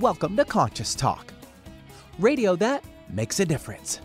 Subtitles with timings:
[0.00, 1.32] Welcome to Conscious Talk,
[2.18, 4.00] radio that makes a difference.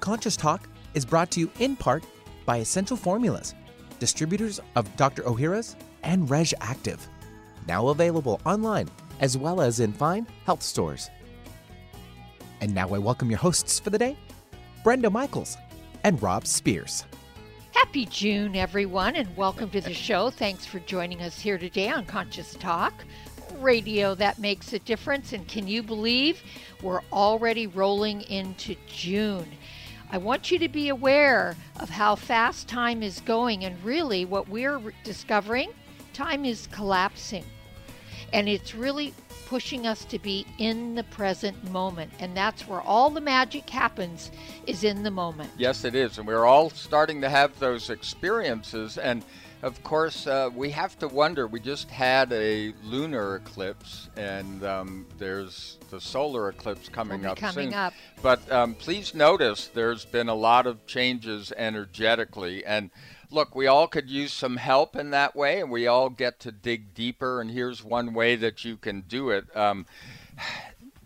[0.00, 2.04] Conscious Talk is brought to you in part
[2.46, 3.54] by Essential Formulas,
[3.98, 5.24] distributors of Dr.
[5.24, 7.00] Ohhira's and Reg'Activ,
[7.66, 8.88] now available online
[9.20, 11.10] as well as in fine health stores.
[12.62, 14.16] And now I welcome your hosts for the day,
[14.84, 15.58] Brenda Michaels
[16.02, 17.04] and Rob Spears.
[17.72, 20.30] Happy June, everyone, and welcome to the show.
[20.30, 23.04] Thanks for joining us here today on Conscious Talk,
[23.58, 25.32] radio that makes a difference.
[25.32, 26.42] And can you believe
[26.82, 29.48] we're already rolling into June?
[30.10, 34.48] I want you to be aware of how fast time is going, and really what
[34.48, 35.70] we're discovering
[36.14, 37.44] time is collapsing.
[38.32, 39.14] And it's really
[39.46, 42.12] pushing us to be in the present moment.
[42.18, 44.30] And that's where all the magic happens
[44.66, 45.50] is in the moment.
[45.56, 46.18] Yes, it is.
[46.18, 48.98] And we're all starting to have those experiences.
[48.98, 49.24] And
[49.62, 51.46] of course, uh, we have to wonder.
[51.46, 57.70] We just had a lunar eclipse, and um, there's the solar eclipse coming up coming
[57.70, 57.74] soon.
[57.74, 57.92] Up.
[58.22, 62.64] But um, please notice there's been a lot of changes energetically.
[62.64, 62.90] And
[63.30, 66.52] look, we all could use some help in that way, and we all get to
[66.52, 67.40] dig deeper.
[67.40, 69.44] And here's one way that you can do it.
[69.56, 69.86] Um,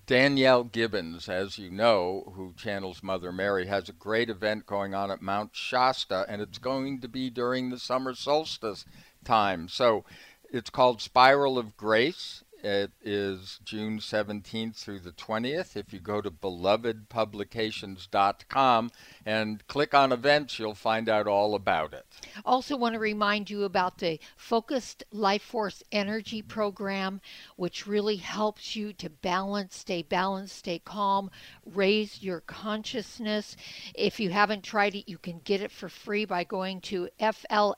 [0.06, 5.10] Danielle Gibbons, as you know, who channels Mother Mary, has a great event going on
[5.10, 8.84] at Mount Shasta, and it's going to be during the summer solstice
[9.24, 9.68] time.
[9.68, 10.04] So
[10.50, 12.42] it's called Spiral of Grace.
[12.64, 15.74] It is June 17th through the 20th.
[15.74, 18.90] If you go to belovedpublications.com
[19.26, 22.06] and click on events, you'll find out all about it.
[22.44, 27.20] Also, want to remind you about the Focused Life Force Energy Program,
[27.56, 31.32] which really helps you to balance, stay balanced, stay calm,
[31.66, 33.56] raise your consciousness.
[33.92, 37.72] If you haven't tried it, you can get it for free by going to flfe.net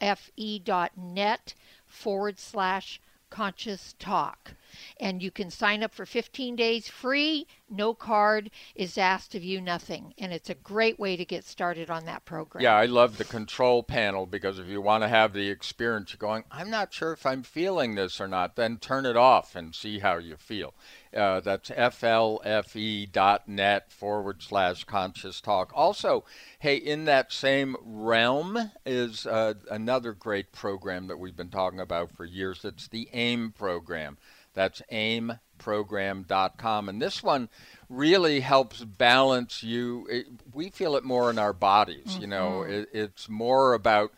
[1.86, 3.00] forward slash
[3.34, 4.54] conscious talk
[5.00, 7.48] and you can sign up for 15 days free.
[7.68, 10.14] No card is asked of you, nothing.
[10.18, 12.62] And it's a great way to get started on that program.
[12.62, 16.18] Yeah, I love the control panel because if you want to have the experience, you're
[16.18, 19.74] going, I'm not sure if I'm feeling this or not, then turn it off and
[19.74, 20.74] see how you feel.
[21.14, 23.12] Uh, that's flfe.net
[23.92, 25.70] forward slash conscious talk.
[25.74, 26.24] Also,
[26.58, 32.10] hey, in that same realm is uh, another great program that we've been talking about
[32.10, 32.64] for years.
[32.64, 34.18] It's the AIM program.
[34.54, 36.88] That's aimprogram.com.
[36.88, 37.48] And this one
[37.88, 40.06] really helps balance you.
[40.10, 42.06] It, we feel it more in our bodies.
[42.06, 42.20] Mm-hmm.
[42.20, 42.72] You know, mm-hmm.
[42.72, 44.12] it, it's more about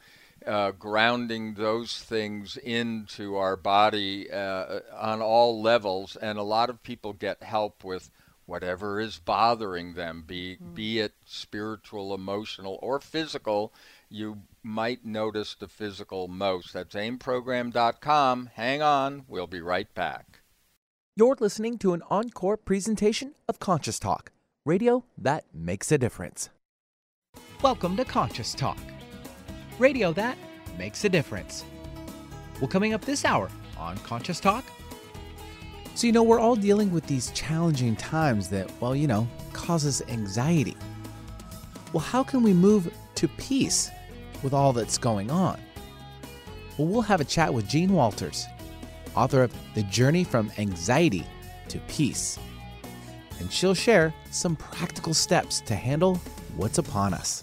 [0.46, 6.16] uh, grounding those things into our body uh, on all levels.
[6.16, 8.10] And a lot of people get help with
[8.46, 10.74] whatever is bothering them, be, mm-hmm.
[10.74, 13.72] be it spiritual, emotional, or physical.
[14.08, 16.72] You might notice the physical most.
[16.72, 18.50] That's aimprogram.com.
[18.54, 20.40] Hang on, we'll be right back.
[21.16, 24.32] You're listening to an encore presentation of Conscious Talk,
[24.64, 26.50] radio that makes a difference.
[27.62, 28.78] Welcome to Conscious Talk,
[29.78, 30.36] radio that
[30.78, 31.64] makes a difference.
[32.60, 34.64] Well, coming up this hour on Conscious Talk.
[35.94, 40.02] So, you know, we're all dealing with these challenging times that, well, you know, causes
[40.08, 40.76] anxiety.
[41.92, 43.90] Well, how can we move to peace
[44.42, 45.58] with all that's going on?
[46.76, 48.46] Well, we'll have a chat with Jean Walters,
[49.14, 51.24] author of The Journey from Anxiety
[51.68, 52.38] to Peace.
[53.38, 56.16] And she'll share some practical steps to handle
[56.56, 57.42] what's upon us.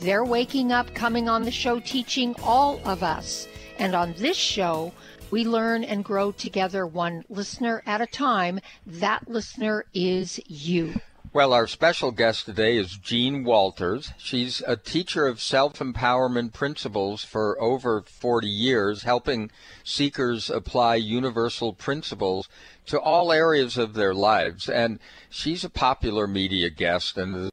[0.00, 3.48] they're waking up, coming on the show, teaching all of us.
[3.78, 4.92] And on this show,
[5.30, 8.60] we learn and grow together one listener at a time.
[8.86, 10.94] That listener is you.
[11.30, 14.12] Well, our special guest today is Jean Walters.
[14.16, 19.50] She's a teacher of self empowerment principles for over 40 years, helping
[19.84, 22.48] seekers apply universal principles
[22.88, 24.68] to all areas of their lives.
[24.68, 24.98] And
[25.30, 27.50] she's a popular media guest and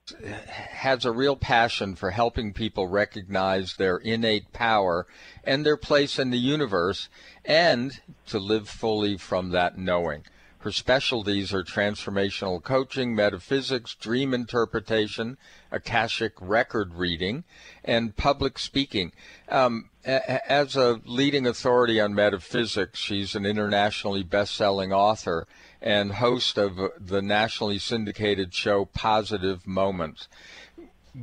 [0.72, 5.06] has a real passion for helping people recognize their innate power
[5.44, 7.10] and their place in the universe
[7.44, 10.24] and to live fully from that knowing.
[10.60, 15.38] Her specialties are transformational coaching, metaphysics, dream interpretation,
[15.72, 17.44] Akashic record reading,
[17.84, 19.12] and public speaking.
[19.48, 25.48] Um, as a leading authority on metaphysics, she's an internationally best-selling author
[25.82, 30.28] and host of the nationally syndicated show Positive Moments.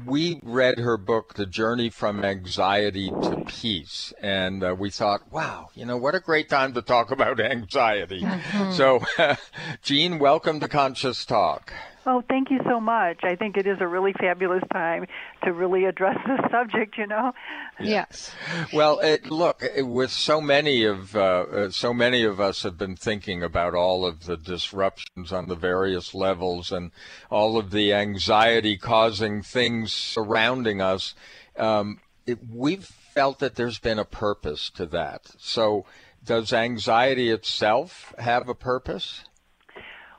[0.06, 5.68] We read her book, The Journey from Anxiety to Peace, and uh, we thought, wow,
[5.74, 8.22] you know, what a great time to talk about anxiety.
[8.22, 8.72] Mm-hmm.
[8.72, 9.04] So,
[9.82, 11.72] Jean, welcome to Conscious Talk.
[12.04, 13.20] Oh, thank you so much.
[13.22, 15.06] I think it is a really fabulous time
[15.44, 16.98] to really address this subject.
[16.98, 17.32] You know.
[17.80, 18.32] Yes.
[18.72, 22.96] Well, it, look, with so many of uh, uh, so many of us have been
[22.96, 26.90] thinking about all of the disruptions on the various levels and
[27.30, 31.14] all of the anxiety-causing things surrounding us.
[31.56, 35.30] Um, it, we've felt that there's been a purpose to that.
[35.38, 35.84] So,
[36.24, 39.24] does anxiety itself have a purpose?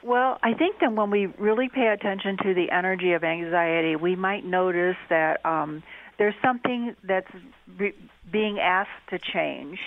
[0.06, 4.16] Well, I think that when we really pay attention to the energy of anxiety, we
[4.18, 5.82] might notice that um,
[6.18, 7.32] there's something that's
[7.78, 7.96] re-
[8.30, 9.80] being asked to change.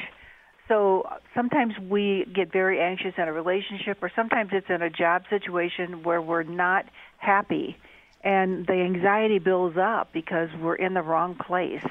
[0.68, 5.24] So sometimes we get very anxious in a relationship, or sometimes it's in a job
[5.28, 6.86] situation where we're not
[7.18, 7.76] happy,
[8.24, 11.84] and the anxiety builds up because we're in the wrong place.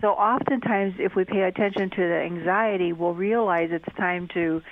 [0.00, 4.62] So oftentimes, if we pay attention to the anxiety, we'll realize it's time to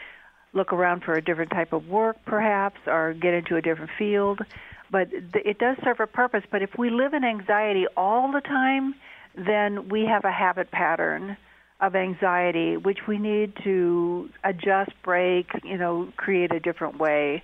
[0.57, 4.41] look around for a different type of work, perhaps, or get into a different field.
[4.91, 6.43] But it does serve a purpose.
[6.51, 8.95] But if we live in anxiety all the time,
[9.37, 11.37] then we have a habit pattern
[11.81, 17.43] of anxiety, which we need to adjust, break, you know, create a different way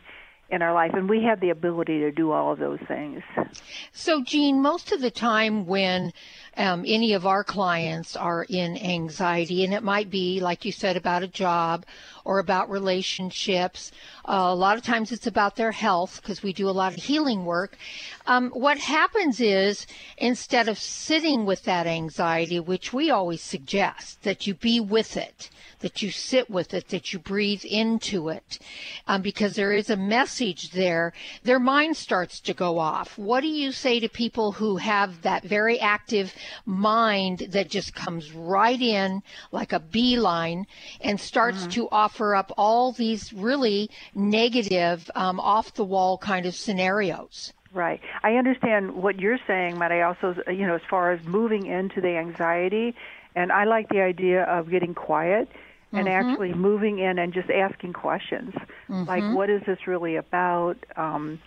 [0.49, 0.93] in our life.
[0.95, 3.23] And we have the ability to do all of those things.
[3.93, 6.13] So, Jean, most of the time when
[6.57, 10.97] um, any of our clients are in anxiety, and it might be, like you said,
[10.97, 11.87] about a job
[12.25, 13.91] or about relationships.
[14.25, 16.99] Uh, a lot of times it's about their health because we do a lot of
[17.03, 17.77] healing work.
[18.27, 19.87] Um, what happens is
[20.17, 25.51] instead of sitting with that anxiety, which we always suggest that you be with it,
[25.81, 28.59] that you sit with it, that you breathe into it,
[29.09, 33.19] um, because there is a message there, their mind starts to go off.
[33.19, 36.33] What do you say to people who have that very active
[36.65, 40.67] mind that just comes right in like a beeline
[41.01, 41.71] and starts mm-hmm.
[41.71, 47.53] to offer up all these really negative, um, off the wall kind of scenarios?
[47.73, 48.01] Right.
[48.23, 52.01] I understand what you're saying, but I also, you know, as far as moving into
[52.01, 52.95] the anxiety,
[53.35, 55.49] and I like the idea of getting quiet
[55.93, 56.31] and mm-hmm.
[56.31, 58.55] actually moving in and just asking questions
[58.89, 59.05] mm-hmm.
[59.05, 61.39] like what is this really about um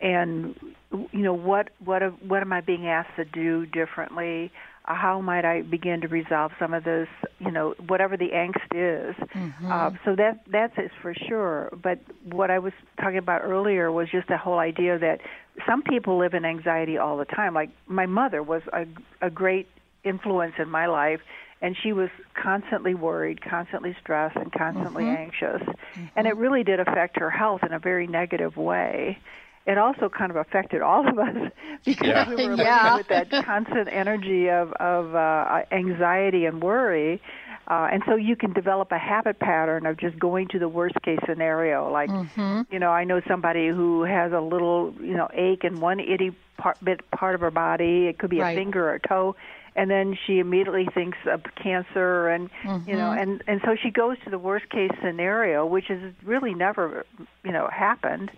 [0.00, 0.58] and
[0.90, 4.52] you know what what what am i being asked to do differently
[4.86, 7.08] uh, how might i begin to resolve some of this
[7.38, 9.72] you know whatever the angst is mm-hmm.
[9.72, 14.08] uh, so that that's it for sure but what i was talking about earlier was
[14.10, 15.20] just the whole idea that
[15.66, 18.86] some people live in anxiety all the time like my mother was a
[19.20, 19.68] a great
[20.04, 21.20] influence in my life
[21.64, 25.16] and she was constantly worried, constantly stressed, and constantly mm-hmm.
[25.16, 25.62] anxious.
[25.62, 26.04] Mm-hmm.
[26.14, 29.18] And it really did affect her health in a very negative way.
[29.66, 31.50] It also kind of affected all of us
[31.84, 32.28] because yeah.
[32.28, 32.96] we were yeah.
[32.96, 37.20] living with that constant energy of of uh, anxiety and worry.
[37.66, 41.00] Uh, and so you can develop a habit pattern of just going to the worst
[41.02, 41.90] case scenario.
[41.90, 42.60] Like, mm-hmm.
[42.70, 46.36] you know, I know somebody who has a little, you know, ache in one itty
[46.58, 48.06] part, bit part of her body.
[48.06, 48.52] It could be right.
[48.52, 49.34] a finger or a toe,
[49.76, 52.88] and then she immediately thinks of cancer and mm-hmm.
[52.88, 53.20] you know mm-hmm.
[53.20, 57.04] and and so she goes to the worst case scenario which has really never
[57.44, 58.30] you know happened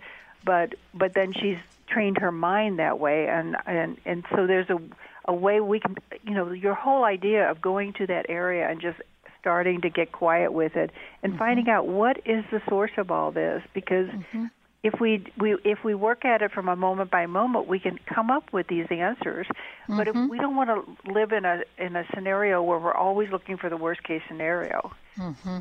[0.45, 1.57] but but then she's
[1.87, 4.77] trained her mind that way and and and so there's a
[5.25, 8.81] a way we can you know your whole idea of going to that area and
[8.81, 8.99] just
[9.39, 10.91] starting to get quiet with it
[11.23, 11.39] and mm-hmm.
[11.39, 14.45] finding out what is the source of all this because mm-hmm
[14.87, 17.99] if we we if we work at it from a moment by moment, we can
[18.13, 19.45] come up with these answers.
[19.47, 19.97] Mm-hmm.
[19.97, 20.29] But if mm-hmm.
[20.29, 23.69] we don't want to live in a in a scenario where we're always looking for
[23.69, 24.91] the worst case scenario.
[25.17, 25.59] Mm-hmm.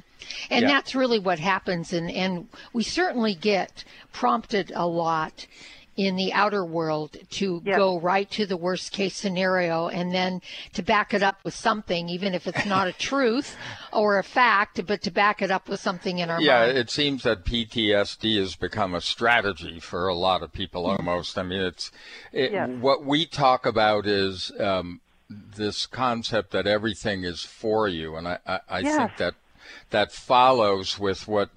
[0.50, 0.68] And yeah.
[0.68, 5.46] that's really what happens, and and we certainly get prompted a lot
[5.96, 7.76] in the outer world to yep.
[7.76, 10.42] go right to the worst case scenario and then
[10.74, 13.56] to back it up with something, even if it's not a truth
[13.92, 16.78] or a fact, but to back it up with something in our yeah, mind.
[16.78, 21.08] It seems that PTSD has become a strategy for a lot of people mm-hmm.
[21.08, 21.38] almost.
[21.38, 21.90] I mean, it's
[22.32, 22.68] it, yes.
[22.80, 25.00] what we talk about is um,
[25.30, 28.16] this concept that everything is for you.
[28.16, 28.96] And I, I, I yes.
[28.96, 29.34] think that
[29.90, 31.50] that follows with what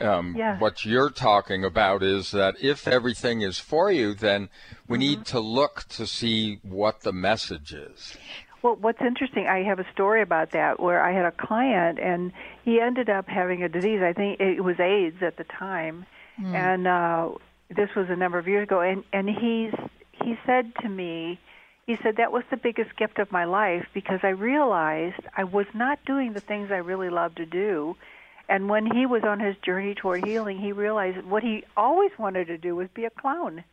[0.00, 0.60] um, yes.
[0.60, 4.48] What you're talking about is that if everything is for you, then
[4.86, 5.00] we mm-hmm.
[5.00, 8.16] need to look to see what the message is.
[8.62, 12.32] Well, what's interesting, I have a story about that where I had a client and
[12.64, 14.02] he ended up having a disease.
[14.02, 16.04] I think it was AIDS at the time,
[16.40, 16.52] mm.
[16.52, 17.30] and uh,
[17.74, 18.80] this was a number of years ago.
[18.80, 19.72] And and he's
[20.12, 21.38] he said to me,
[21.86, 25.66] he said that was the biggest gift of my life because I realized I was
[25.72, 27.96] not doing the things I really love to do.
[28.48, 32.46] And when he was on his journey toward healing, he realized what he always wanted
[32.46, 33.64] to do was be a clown.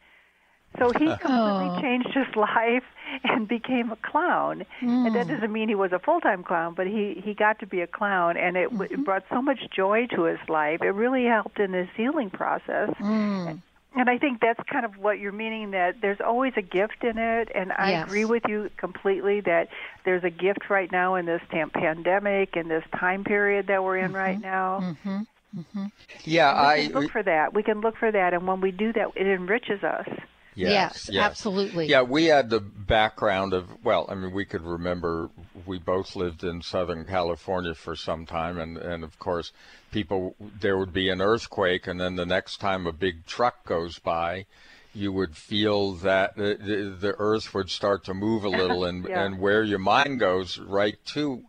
[0.79, 1.79] So he completely oh.
[1.81, 2.83] changed his life
[3.23, 4.65] and became a clown.
[4.81, 5.07] Mm.
[5.07, 5.33] And that hmm.
[5.33, 8.37] doesn't mean he was a full-time clown, but he he got to be a clown,
[8.37, 8.81] and it, mm-hmm.
[8.81, 10.81] it brought so much joy to his life.
[10.81, 12.89] It really helped in his healing process.
[12.99, 13.61] Mm.
[13.95, 17.17] And I think that's kind of what you're meaning that there's always a gift in
[17.17, 17.49] it.
[17.53, 18.07] And I yes.
[18.07, 19.69] agree with you completely that
[20.03, 23.97] there's a gift right now in this tam- pandemic and this time period that we're
[23.97, 24.15] in mm-hmm.
[24.15, 24.79] right now.
[24.81, 25.19] Mm-hmm.
[25.59, 25.85] Mm-hmm.
[26.23, 27.53] Yeah, I look for that.
[27.53, 30.07] We can look for that, and when we do that, it enriches us.
[30.55, 31.87] Yes, yes, yes, absolutely.
[31.87, 35.29] Yeah, we had the background of well, I mean, we could remember
[35.65, 39.51] we both lived in Southern California for some time, and and of course,
[39.91, 43.99] people there would be an earthquake, and then the next time a big truck goes
[43.99, 44.45] by,
[44.93, 49.23] you would feel that the, the, earth would start to move a little, and yeah.
[49.23, 51.43] and where your mind goes right to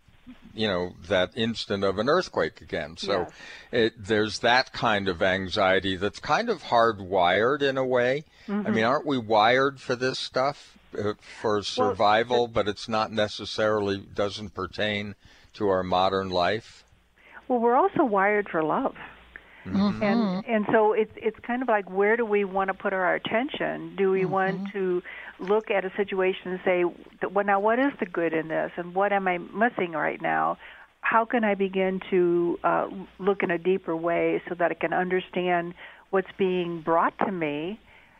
[0.54, 2.96] you know that instant of an earthquake again.
[2.96, 3.32] So yes.
[3.72, 8.24] it, there's that kind of anxiety that's kind of hardwired in a way.
[8.46, 8.66] Mm-hmm.
[8.66, 12.38] I mean, aren't we wired for this stuff uh, for survival?
[12.38, 15.14] Well, but it's not necessarily doesn't pertain
[15.54, 16.84] to our modern life.
[17.48, 18.94] Well, we're also wired for love.
[19.66, 20.02] Mm-hmm.
[20.02, 23.14] And and so it's it's kind of like where do we want to put our
[23.14, 23.96] attention?
[23.96, 24.30] Do we mm-hmm.
[24.30, 25.02] want to
[25.38, 26.84] look at a situation and say,
[27.28, 30.58] well, now what is the good in this, and what am I missing right now?
[31.00, 32.88] How can I begin to uh,
[33.18, 35.74] look in a deeper way so that I can understand
[36.10, 37.78] what's being brought to me,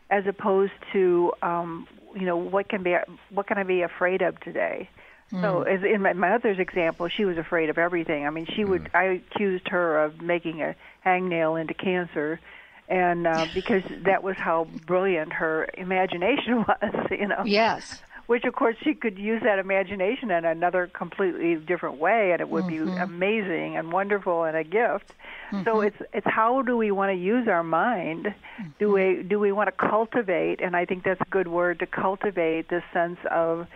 [0.09, 2.95] as opposed to, um, you know, what can be
[3.31, 4.89] what can I be afraid of today?
[5.31, 5.41] Mm.
[5.41, 8.27] So, as in my, my mother's example, she was afraid of everything.
[8.27, 8.83] I mean, she would.
[8.83, 8.95] Mm.
[8.95, 9.03] I
[9.33, 12.39] accused her of making a hangnail into cancer,
[12.87, 17.43] and uh, because that was how brilliant her imagination was, you know.
[17.45, 18.01] Yes.
[18.27, 22.49] Which of course she could use that imagination in another completely different way, and it
[22.49, 22.95] would mm-hmm.
[22.95, 25.13] be amazing and wonderful and a gift.
[25.51, 25.63] Mm-hmm.
[25.63, 28.25] So it's it's how do we want to use our mind?
[28.25, 28.69] Mm-hmm.
[28.79, 30.59] Do we do we want to cultivate?
[30.59, 33.67] And I think that's a good word to cultivate this sense of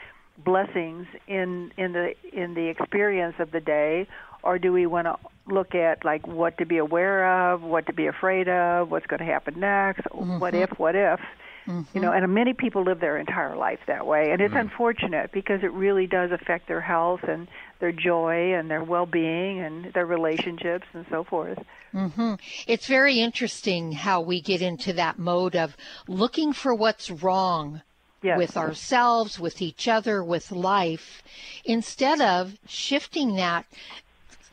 [0.44, 4.08] blessings in in the in the experience of the day,
[4.44, 5.18] or do we want to
[5.48, 9.20] look at like what to be aware of, what to be afraid of, what's going
[9.20, 10.40] to happen next, mm-hmm.
[10.40, 11.20] what if, what if.
[11.68, 11.82] Mm-hmm.
[11.94, 14.70] You know, and many people live their entire life that way, and it's mm-hmm.
[14.70, 17.48] unfortunate because it really does affect their health and
[17.80, 21.60] their joy and their well-being and their relationships and so forth.
[21.94, 22.36] Mm-hmm.
[22.66, 25.78] It's very interesting how we get into that mode of
[26.08, 27.82] looking for what's wrong
[28.22, 28.38] Yes.
[28.38, 31.24] with ourselves, with each other, with life,
[31.64, 33.66] instead of shifting that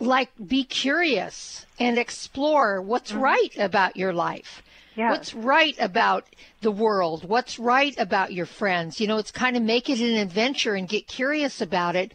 [0.01, 3.21] like be curious and explore what's mm-hmm.
[3.21, 4.63] right about your life.
[4.95, 5.11] Yes.
[5.11, 6.25] What's right about
[6.63, 7.29] the world?
[7.29, 8.99] What's right about your friends?
[8.99, 12.13] You know, it's kind of make it an adventure and get curious about it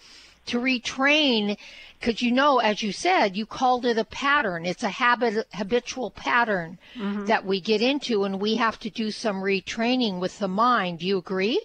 [0.47, 1.57] to retrain
[1.99, 6.09] because you know as you said you called it a pattern it's a habit habitual
[6.09, 7.25] pattern mm-hmm.
[7.25, 11.05] that we get into and we have to do some retraining with the mind do
[11.05, 11.61] you agree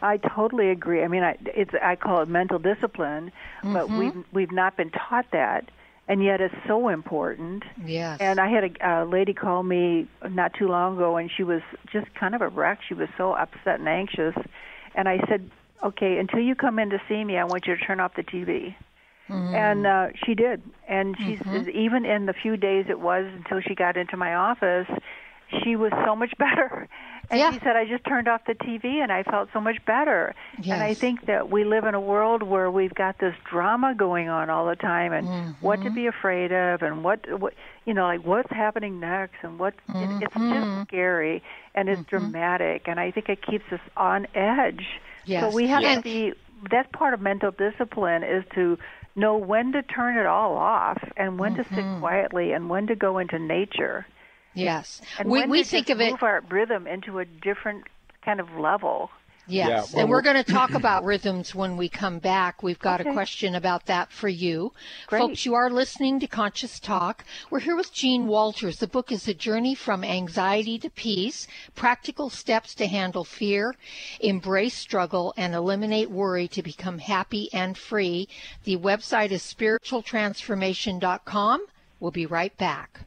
[0.00, 1.02] I totally agree.
[1.02, 3.32] I mean, I, it's I call it mental discipline,
[3.62, 3.72] mm-hmm.
[3.72, 5.70] but we've we've not been taught that,
[6.08, 7.64] and yet it's so important.
[7.84, 8.18] Yes.
[8.20, 11.62] And I had a, a lady call me not too long ago, and she was
[11.92, 12.80] just kind of a wreck.
[12.86, 14.34] She was so upset and anxious,
[14.94, 15.50] and I said,
[15.82, 18.22] "Okay, until you come in to see me, I want you to turn off the
[18.22, 18.74] TV."
[19.28, 19.54] Mm-hmm.
[19.54, 21.70] And uh, she did, and she mm-hmm.
[21.70, 24.88] even in the few days it was until she got into my office,
[25.62, 26.88] she was so much better.
[27.30, 27.52] And yeah.
[27.52, 30.34] she said, I just turned off the TV and I felt so much better.
[30.58, 30.74] Yes.
[30.74, 34.28] And I think that we live in a world where we've got this drama going
[34.28, 35.50] on all the time and mm-hmm.
[35.64, 37.54] what to be afraid of and what, what
[37.86, 40.16] you know, like what's happening next and what mm-hmm.
[40.16, 40.82] it, it's just mm-hmm.
[40.82, 41.42] scary
[41.74, 42.18] and it's mm-hmm.
[42.18, 42.82] dramatic.
[42.86, 44.84] And I think it keeps us on edge.
[45.24, 45.42] Yes.
[45.42, 45.96] So we have yes.
[45.98, 46.32] to be,
[46.70, 48.78] that's part of mental discipline is to
[49.14, 52.00] know when to turn it all off and when to sit mm-hmm.
[52.00, 54.06] quietly and when to go into nature.
[54.54, 57.84] Yes, and we we think of it move our rhythm into a different
[58.24, 59.10] kind of level.
[59.48, 62.62] Yes, yeah, well, and we're, we're going to talk about rhythms when we come back.
[62.62, 63.10] We've got okay.
[63.10, 64.72] a question about that for you.
[65.08, 65.18] Great.
[65.18, 67.24] Folks, you are listening to Conscious Talk.
[67.50, 68.78] We're here with Jean Walters.
[68.78, 73.74] The book is A Journey from Anxiety to Peace Practical Steps to Handle Fear,
[74.20, 78.28] Embrace Struggle, and Eliminate Worry to Become Happy and Free.
[78.62, 81.66] The website is spiritualtransformation.com.
[81.98, 83.06] We'll be right back.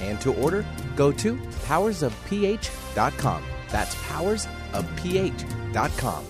[0.00, 1.36] and to order, go to
[1.66, 3.42] powersofph.com.
[3.68, 6.24] That's powersofph.com.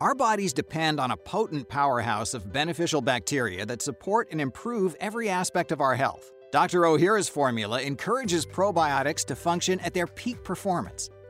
[0.00, 5.28] Our bodies depend on a potent powerhouse of beneficial bacteria that support and improve every
[5.28, 6.30] aspect of our health.
[6.50, 6.82] Dr.
[6.82, 11.08] Ohhira's formula encourages probiotics to function at their peak performance.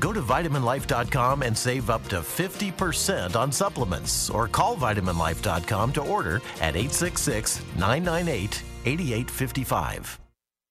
[0.00, 6.36] Go to vitaminlife.com and save up to 50% on supplements or call vitaminlife.com to order
[6.60, 10.20] at 866 998 8855.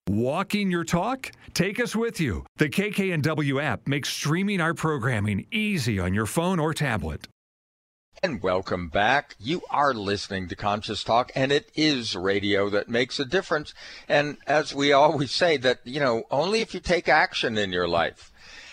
[0.08, 1.32] Walking your talk?
[1.56, 2.46] Take us with you.
[2.58, 7.28] The KKNW app makes streaming our programming easy on your phone or tablet.
[8.22, 9.36] And welcome back.
[9.40, 13.74] You are listening to Conscious Talk, and it is radio that makes a difference.
[14.08, 17.88] And as we always say, that, you know, only if you take action in your
[17.88, 18.32] life.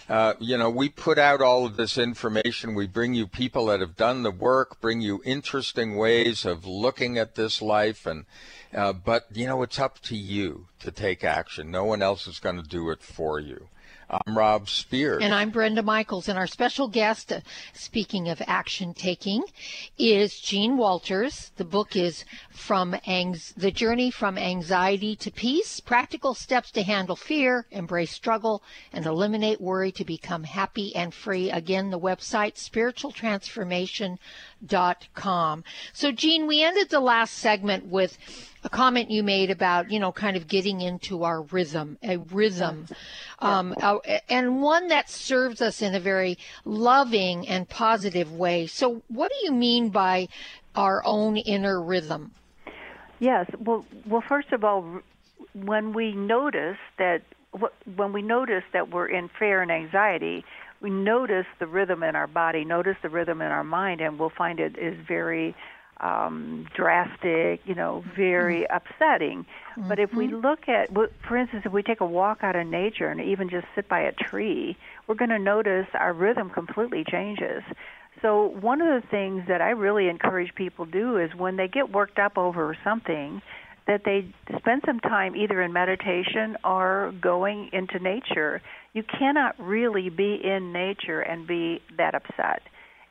[0.09, 2.75] Uh, you know, we put out all of this information.
[2.75, 7.19] We bring you people that have done the work, bring you interesting ways of looking
[7.19, 8.05] at this life.
[8.07, 8.27] And,
[8.75, 11.71] uh, but, you know, it's up to you to take action.
[11.71, 13.69] No one else is going to do it for you.
[14.12, 15.22] I'm Rob Spears.
[15.22, 16.29] And I'm Brenda Michaels.
[16.29, 17.40] And our special guest, uh,
[17.72, 19.42] speaking of action taking,
[19.96, 21.51] is Jean Walters.
[21.57, 27.16] The book is from Anx- The Journey from Anxiety to Peace Practical Steps to Handle
[27.16, 31.51] Fear, Embrace Struggle, and Eliminate Worry to Become Happy and Free.
[31.51, 34.18] Again, the website, Spiritual Transformation
[35.14, 35.64] com.
[35.92, 38.16] So, Jean, we ended the last segment with
[38.64, 42.87] a comment you made about, you know, kind of getting into our rhythm, a rhythm,
[43.40, 43.98] um, uh,
[44.29, 48.66] and one that serves us in a very loving and positive way.
[48.66, 50.29] So, what do you mean by
[50.75, 52.33] our own inner rhythm?
[53.18, 53.48] Yes.
[53.59, 55.01] Well, well, first of all,
[55.55, 57.22] when we notice that
[57.96, 60.44] when we notice that we're in fear and anxiety,
[60.83, 64.33] we notice the rhythm in our body, notice the rhythm in our mind, and we'll
[64.37, 65.55] find it is very
[66.01, 68.77] um, drastic, you know, very mm-hmm.
[68.77, 69.47] upsetting.
[69.77, 69.88] Mm-hmm.
[69.88, 70.45] But if we mm-hmm.
[70.45, 70.92] look at,
[71.29, 74.01] for instance, if we take a walk out in nature and even just sit by
[74.01, 77.62] a tree, we're going to notice our rhythm completely changes.
[78.21, 81.90] So one of the things that I really encourage people do is when they get
[81.92, 83.40] worked up over something,
[83.87, 88.62] that they spend some time either in meditation or going into nature.
[88.95, 92.63] You cannot really be in nature and be that upset.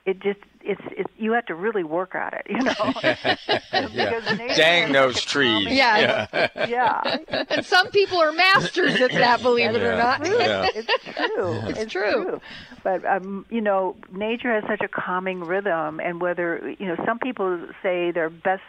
[0.05, 2.73] It just it's it's you have to really work at it, you know.
[3.93, 4.55] yeah.
[4.55, 5.67] Dang those trees.
[5.69, 6.27] Yeah.
[6.33, 6.67] Yeah.
[6.67, 7.45] yeah.
[7.49, 10.25] And some people are masters at that, believe it or not.
[10.25, 10.67] Yeah.
[10.73, 11.53] It's true.
[11.69, 12.11] It's, it's true.
[12.11, 12.41] true.
[12.83, 17.19] But um, you know, nature has such a calming rhythm and whether you know, some
[17.19, 18.63] people say their best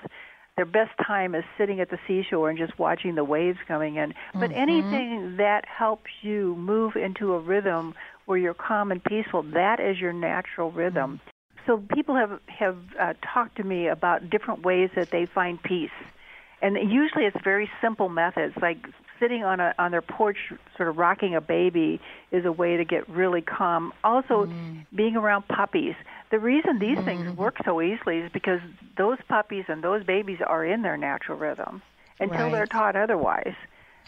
[0.57, 4.13] their best time is sitting at the seashore and just watching the waves coming in.
[4.35, 4.61] But mm-hmm.
[4.61, 7.95] anything that helps you move into a rhythm
[8.27, 11.21] where you're calm and peaceful, that is your natural rhythm.
[11.25, 11.29] Mm-hmm.
[11.67, 15.91] So people have have uh, talked to me about different ways that they find peace,
[16.61, 18.79] and usually it's very simple methods like
[19.21, 20.39] sitting on a on their porch,
[20.77, 22.01] sort of rocking a baby,
[22.33, 23.93] is a way to get really calm.
[24.03, 24.85] Also, mm.
[24.95, 25.95] being around puppies.
[26.33, 27.05] The reason these mm-hmm.
[27.05, 28.61] things work so easily is because
[28.97, 31.83] those puppies and those babies are in their natural rhythm
[32.19, 32.53] until right.
[32.53, 33.55] they're taught otherwise.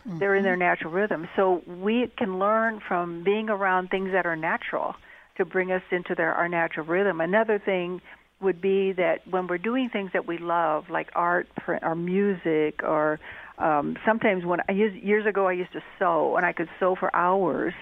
[0.06, 0.18] Mm-hmm.
[0.20, 1.28] They're in their natural rhythm.
[1.36, 4.96] So we can learn from being around things that are natural
[5.36, 7.20] to bring us into their our natural rhythm.
[7.20, 8.00] Another thing
[8.40, 13.20] would be that when we're doing things that we love, like art or music, or
[13.58, 16.96] um, sometimes when I used, years ago I used to sew, and I could sew
[16.98, 17.74] for hours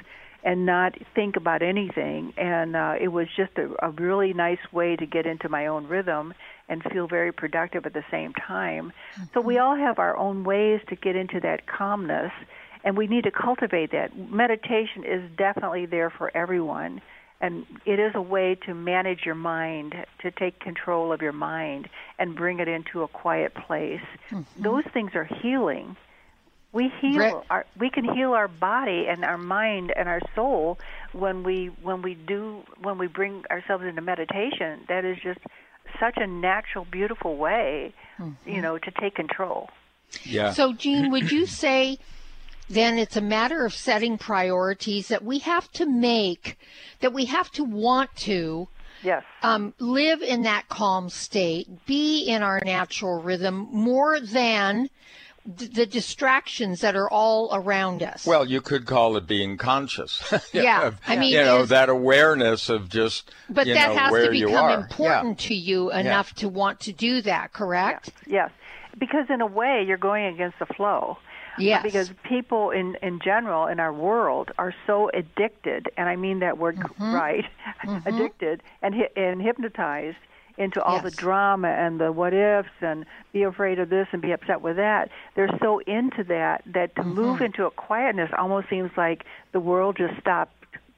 [0.44, 2.33] and not think about anything.
[2.37, 5.87] And uh, it was just a, a really nice way to get into my own
[5.87, 6.35] rhythm
[6.68, 8.92] and feel very productive at the same time.
[9.14, 9.24] Mm-hmm.
[9.35, 12.33] So we all have our own ways to get into that calmness,
[12.85, 14.16] and we need to cultivate that.
[14.16, 17.00] Meditation is definitely there for everyone.
[17.40, 21.88] And it is a way to manage your mind, to take control of your mind
[22.16, 24.00] and bring it into a quiet place.
[24.31, 24.62] Mm-hmm.
[24.62, 25.96] Those things are healing
[26.73, 30.79] we heal our we can heal our body and our mind and our soul
[31.13, 35.41] when we when we do when we bring ourselves into meditation that is just
[36.01, 38.49] such a natural beautiful way mm-hmm.
[38.49, 39.69] you know to take control
[40.25, 41.99] yeah so jean would you say
[42.69, 46.59] then it's a matter of setting priorities that we have to make
[47.01, 48.69] that we have to want to
[49.05, 49.25] Yes.
[49.43, 54.91] Um, live in that calm state, be in our natural rhythm more than
[55.44, 58.24] the distractions that are all around us.
[58.24, 60.22] Well, you could call it being conscious.
[60.52, 63.33] yeah, of, I mean, you know, that awareness of just.
[63.48, 65.48] But that know, has to become important yeah.
[65.48, 66.40] to you enough yeah.
[66.42, 67.52] to want to do that.
[67.52, 68.11] Correct?
[68.26, 68.26] Yes.
[68.26, 68.50] yes,
[68.98, 71.18] because in a way, you're going against the flow.
[71.59, 71.83] Yes.
[71.83, 76.57] Because people in in general in our world are so addicted, and I mean that
[76.57, 77.14] word mm-hmm.
[77.14, 77.44] right,
[77.85, 78.09] mm-hmm.
[78.09, 80.16] addicted and and hypnotized
[80.59, 81.05] into all yes.
[81.05, 84.77] the drama and the what ifs and be afraid of this and be upset with
[84.77, 85.11] that.
[85.35, 87.15] They're so into that that to mm-hmm.
[87.15, 90.55] move into a quietness almost seems like the world just stopped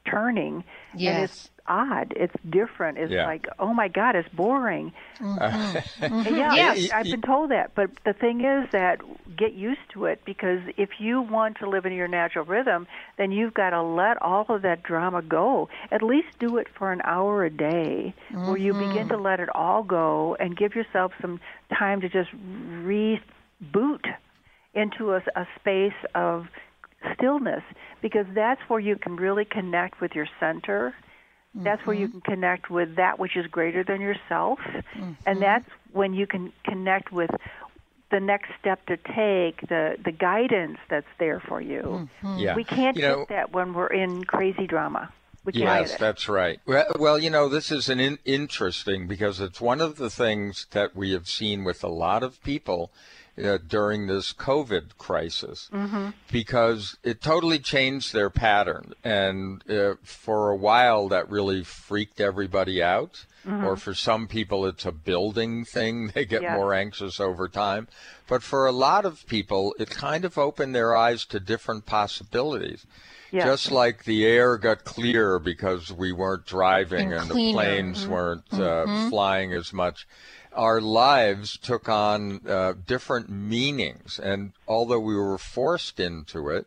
[0.09, 0.63] turning.
[0.95, 1.15] Yes.
[1.15, 2.13] And it's odd.
[2.15, 2.97] It's different.
[2.97, 3.25] It's yeah.
[3.25, 4.93] like, oh my God, it's boring.
[5.19, 6.05] Mm-hmm.
[6.05, 6.35] mm-hmm.
[6.35, 6.91] Yeah, yes.
[6.91, 7.71] I've been told that.
[7.75, 9.01] But the thing is that
[9.35, 13.31] get used to it because if you want to live in your natural rhythm, then
[13.31, 15.69] you've got to let all of that drama go.
[15.91, 18.47] At least do it for an hour a day mm-hmm.
[18.47, 21.39] where you begin to let it all go and give yourself some
[21.77, 24.05] time to just reboot
[24.73, 26.47] into a, a space of
[27.13, 27.63] stillness
[28.01, 30.93] because that's where you can really connect with your center
[31.63, 32.19] that's where you mm-hmm.
[32.19, 34.59] can connect with that which is greater than yourself.
[34.59, 35.13] Mm-hmm.
[35.25, 37.31] And that's when you can connect with
[38.11, 42.07] the next step to take, the, the guidance that's there for you.
[42.21, 42.37] Mm-hmm.
[42.37, 42.55] Yeah.
[42.55, 45.11] We can't you get know, that when we're in crazy drama.
[45.53, 46.59] yes, that's right.
[46.65, 50.67] Well, well, you know, this is an in- interesting because it's one of the things
[50.71, 52.91] that we have seen with a lot of people
[53.43, 56.09] uh, during this COVID crisis Mm-hmm.
[56.31, 58.93] because it totally changed their pattern.
[59.03, 63.25] And uh, for a while, that really freaked everybody out.
[63.47, 66.07] Or for some people, it's a building thing.
[66.15, 66.55] They get Yeah.
[66.55, 67.87] more anxious over time.
[68.27, 72.87] But for a lot of people, it kind of opened their eyes to different possibilities.
[73.31, 73.45] Yes.
[73.45, 78.51] Just like the air got clearer because we weren't driving And and, the planes weren't
[78.53, 80.07] uh, flying as much,
[80.55, 84.19] our lives took on uh, different meanings.
[84.19, 86.65] And although we were forced into it,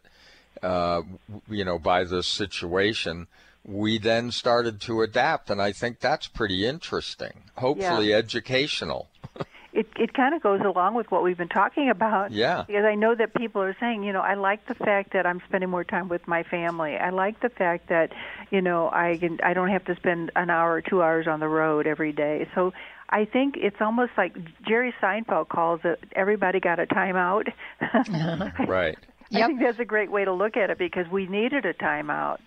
[0.62, 1.02] uh,
[1.48, 3.26] you know, by this situation,
[3.64, 5.50] we then started to adapt.
[5.50, 9.08] And I think that's pretty interesting, hopefully educational.
[9.78, 12.32] it it kind of goes along with what we've been talking about.
[12.32, 12.64] Yeah.
[12.66, 15.40] Because I know that people are saying, you know, I like the fact that I'm
[15.46, 16.96] spending more time with my family.
[16.96, 18.12] I like the fact that,
[18.50, 21.38] you know, I can I don't have to spend an hour or two hours on
[21.38, 22.48] the road every day.
[22.56, 22.72] So
[23.08, 24.36] I think it's almost like
[24.66, 27.52] Jerry Seinfeld calls it everybody got a timeout.
[27.80, 28.50] Uh-huh.
[28.66, 28.98] right.
[29.32, 29.46] I Yep.
[29.46, 32.38] think that's a great way to look at it because we needed a timeout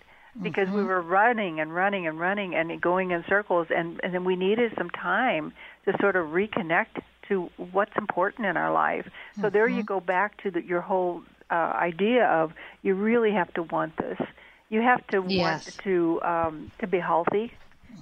[0.42, 0.86] because we mm-hmm.
[0.86, 4.72] were running and running and running and going in circles and and then we needed
[4.76, 5.52] some time
[5.84, 9.08] to sort of reconnect to what's important in our life.
[9.40, 9.86] So there you mm-hmm.
[9.86, 14.18] go back to the, your whole uh, idea of you really have to want this.
[14.68, 15.66] You have to Yes.
[15.66, 17.52] want to um, to be healthy.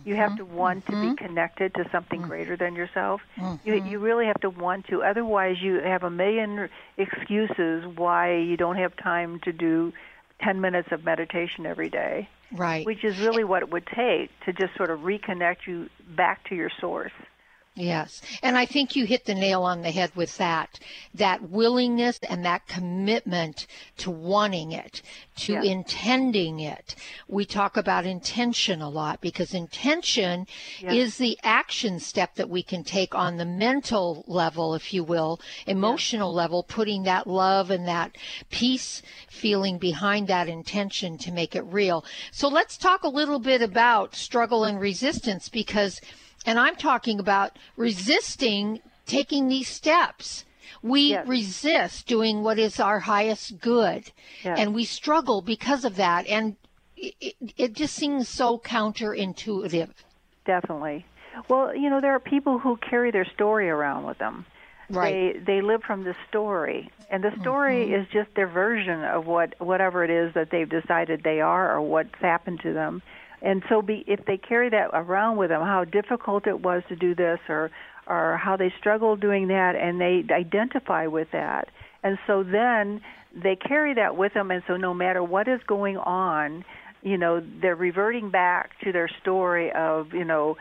[0.04, 0.54] You have to mm-hmm.
[0.54, 1.14] want to be mm-hmm.
[1.14, 3.20] connected to something greater than yourself.
[3.64, 5.02] You you really have to want to.
[5.02, 9.92] Otherwise, you have a million excuses why you don't have time to do
[10.42, 12.87] 10 minutes of meditation every day, Right.
[12.87, 16.54] which is really what it would take to just sort of reconnect you back to
[16.54, 17.12] your source.
[17.76, 18.20] Yes.
[18.42, 20.80] And I think you hit the nail on the head with that.
[21.14, 23.66] That willingness and that commitment
[23.98, 25.02] to wanting it,
[25.37, 25.62] to Yeah.
[25.62, 26.96] intending it.
[27.28, 30.48] We talk about intention a lot because intention
[30.80, 30.94] Yeah.
[30.94, 35.40] is the action step that we can take on the mental level, if you will,
[35.64, 38.16] emotional level, putting that love and that
[38.50, 42.04] peace feeling behind that intention to make it real.
[42.33, 46.00] So let's talk a little bit about struggle and resistance because
[46.46, 50.44] and I'm talking about resisting taking these steps.
[50.83, 51.26] We Yes.
[51.26, 54.12] resist doing what is our highest good,
[54.44, 54.59] Yes.
[54.59, 56.26] and we struggle because of that.
[56.29, 56.57] And
[56.96, 59.90] it, it, it just seems so counterintuitive.
[60.46, 61.05] Definitely.
[61.48, 64.46] Well, you know, there are people who carry their story around with them.
[64.88, 65.35] Right.
[65.46, 68.03] They they live from the story, and the story mm-hmm.
[68.03, 71.81] is just their version of what whatever it is that they've decided they are or
[71.81, 73.00] what's happened to them.
[73.42, 76.96] And so, be if they carry that around with them, how difficult it was to
[76.96, 77.70] do this, or
[78.07, 81.68] or how they struggled doing that, and they identify with that,
[82.03, 83.00] and so then
[83.35, 86.64] they carry that with them, and so no matter what is going on,
[87.03, 90.57] you know, they're reverting back to their story of you know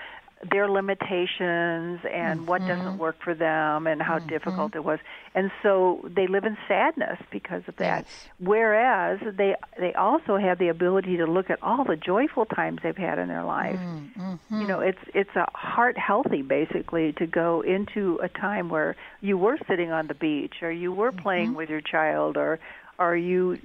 [0.50, 2.98] their limitations and what doesn't mm-hmm.
[2.98, 4.30] work for them and how mm-hmm.
[4.30, 5.00] difficult it was.
[5.36, 8.06] And so they live in sadness because of that.
[8.06, 8.30] Yes.
[8.40, 12.96] whereas they they also have the ability to look at all the joyful times they've
[12.96, 13.80] had in their life.
[13.80, 14.62] Mm-hmm.
[14.62, 19.38] You know it's it's a heart healthy basically to go into a time where you
[19.38, 22.60] were sitting on the beach or you were playing with your child or
[23.00, 23.58] or you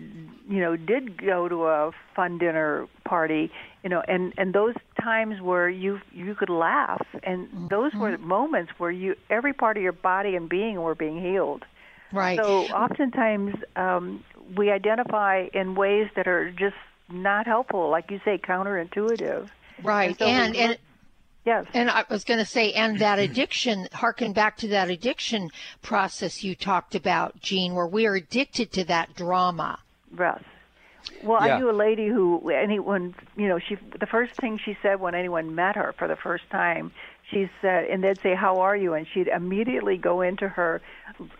[0.48, 3.50] you know did go to a fun dinner party
[3.82, 8.72] you know and and those times where you you could laugh and those were moments
[8.78, 11.64] where you every part of your body and being were being healed
[12.12, 12.38] Right.
[12.38, 14.24] so oftentimes um,
[14.56, 16.76] we identify in ways that are just
[17.10, 19.48] not helpful, like you say, counterintuitive.
[19.82, 20.16] right.
[20.18, 20.80] so And and look-
[21.44, 21.66] Yes.
[21.74, 25.50] And I was going to say, and that addiction, harken back to that addiction
[25.82, 29.78] process you talked about, Jean, where we are addicted to that drama.
[30.18, 30.42] Yes.
[31.22, 31.56] Well, Yeah.
[31.56, 35.14] I knew a lady who anyone, you know, she the first thing she said when
[35.14, 36.92] anyone met her for the first time,
[37.30, 40.80] she said, and they'd say, "How are you?" and she'd immediately go into her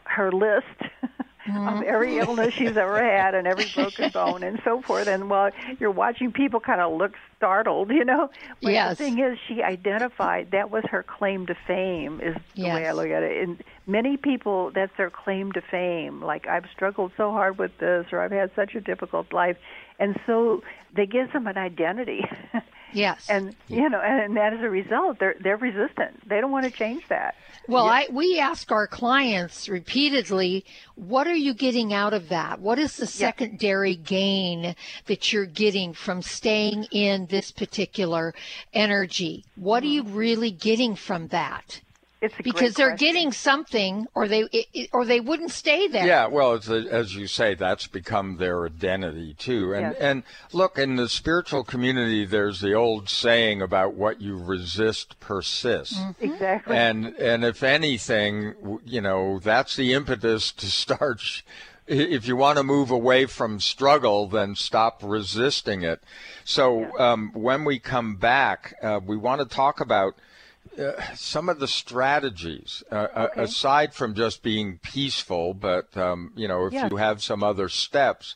[0.05, 0.67] her list
[1.49, 2.29] of every mm-hmm.
[2.29, 5.07] illness she's ever had and every broken bone and so forth.
[5.07, 7.13] And while you're watching, people kind of look
[7.45, 8.31] startled, you know.
[8.63, 8.97] But Yes.
[8.97, 12.21] the thing is, she identified that was her claim to fame.
[12.23, 13.43] Is the way I look at it.
[13.43, 16.23] And many people, that's their claim to fame.
[16.23, 19.59] Like I've struggled so hard with this, or I've had such a difficult life,
[19.99, 20.63] and so
[20.95, 22.25] they gives them an identity.
[22.95, 23.29] Yes.
[23.29, 26.29] and you know, and, and as a result, they're they're resistant.
[26.29, 27.35] They don't want to change that.
[27.67, 32.61] Well, I, we ask our clients repeatedly, what are you getting out of that?
[32.61, 34.77] What is the secondary gain
[35.07, 38.35] that you're getting from staying in this particular
[38.75, 39.45] energy?
[39.57, 40.15] What are you mm-hmm.
[40.15, 41.81] really getting from that?
[42.25, 46.07] It's because they're getting something, or they it, or they wouldn't stay there.
[46.07, 49.75] Yeah, well, a, as you say, that's become their identity too.
[49.75, 49.97] And Yes.
[50.01, 55.99] and look, in the spiritual community, there's the old saying about what you resist persists.
[56.21, 56.77] Exactly.
[56.77, 61.21] And and if anything, you know, that's the impetus to start.
[61.21, 61.43] sh-
[61.87, 66.03] If you want to move away from struggle, then stop resisting it.
[66.45, 70.15] So um, when we come back, uh, we want to talk about
[70.79, 73.43] uh, some of the strategies uh, uh, Okay.
[73.43, 76.89] aside from just being peaceful, but um, you know, if Yeah.
[76.91, 78.35] you have some other steps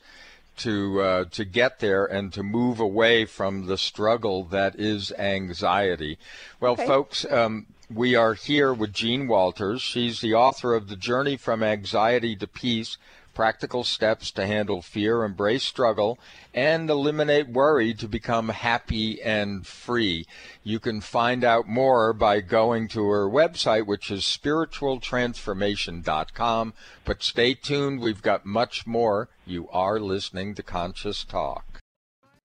[0.58, 6.18] to uh, to get there and to move away from the struggle that is anxiety.
[6.60, 6.86] Well, Okay.
[6.86, 9.80] folks, um, we are here with Jean Walters.
[9.80, 12.98] She's the author of The Journey from Anxiety to Peace.
[13.38, 16.18] Practical steps to handle fear, embrace struggle,
[16.52, 20.26] and eliminate worry to become happy and free.
[20.64, 26.74] You can find out more by going to her website, which is spiritualtransformation.com.
[27.04, 29.28] But stay tuned, we've got much more.
[29.46, 31.67] You are listening to Conscious Talk.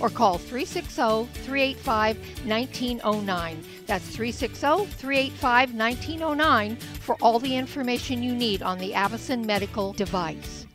[0.00, 3.64] or call 360 385 1909.
[3.86, 10.66] That's 360 385 1909 for all the information you need on the Avacen medical device.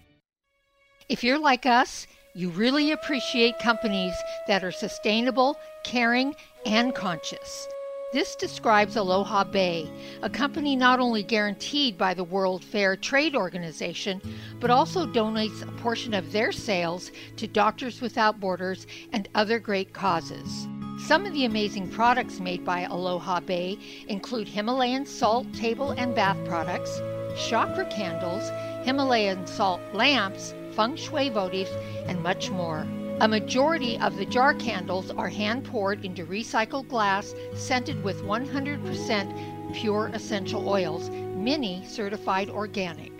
[1.10, 4.14] If you're like us, you really appreciate companies
[4.48, 7.68] that are sustainable, caring, and conscious.
[8.14, 9.92] This describes Aloha Bay,
[10.22, 14.22] a company not only guaranteed by the World Fair Trade Organization,
[14.62, 19.92] but also donates a portion of their sales to Doctors Without Borders and other great
[19.92, 20.70] causes.
[21.06, 26.38] Some of the amazing products made by Aloha Bay include Himalayan salt table and bath
[26.48, 27.02] products,
[27.38, 28.50] chakra candles,
[28.86, 31.76] Himalayan salt lamps, feng shui votives,
[32.08, 32.88] and much more.
[33.20, 39.74] A majority of the jar candles are hand poured into recycled glass, scented with 100%
[39.74, 43.12] pure essential oils, many certified organic.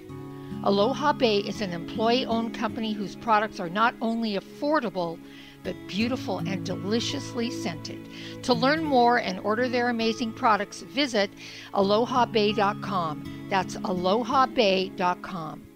[0.64, 5.20] Aloha Bay is an employee owned company whose products are not only affordable,
[5.64, 8.08] but beautiful and deliciously scented.
[8.44, 11.32] To learn more and order their amazing products, visit
[11.74, 13.48] alohabay.com.
[13.50, 15.68] That's alohabay.com.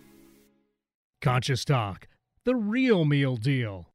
[1.22, 2.08] Conscious Talk,
[2.46, 3.91] the real meal deal.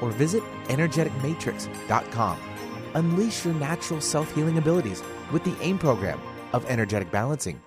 [0.00, 2.38] or visit energeticmatrix.com.
[2.94, 6.20] Unleash your natural self healing abilities with the AIM program
[6.52, 7.60] of energetic balancing.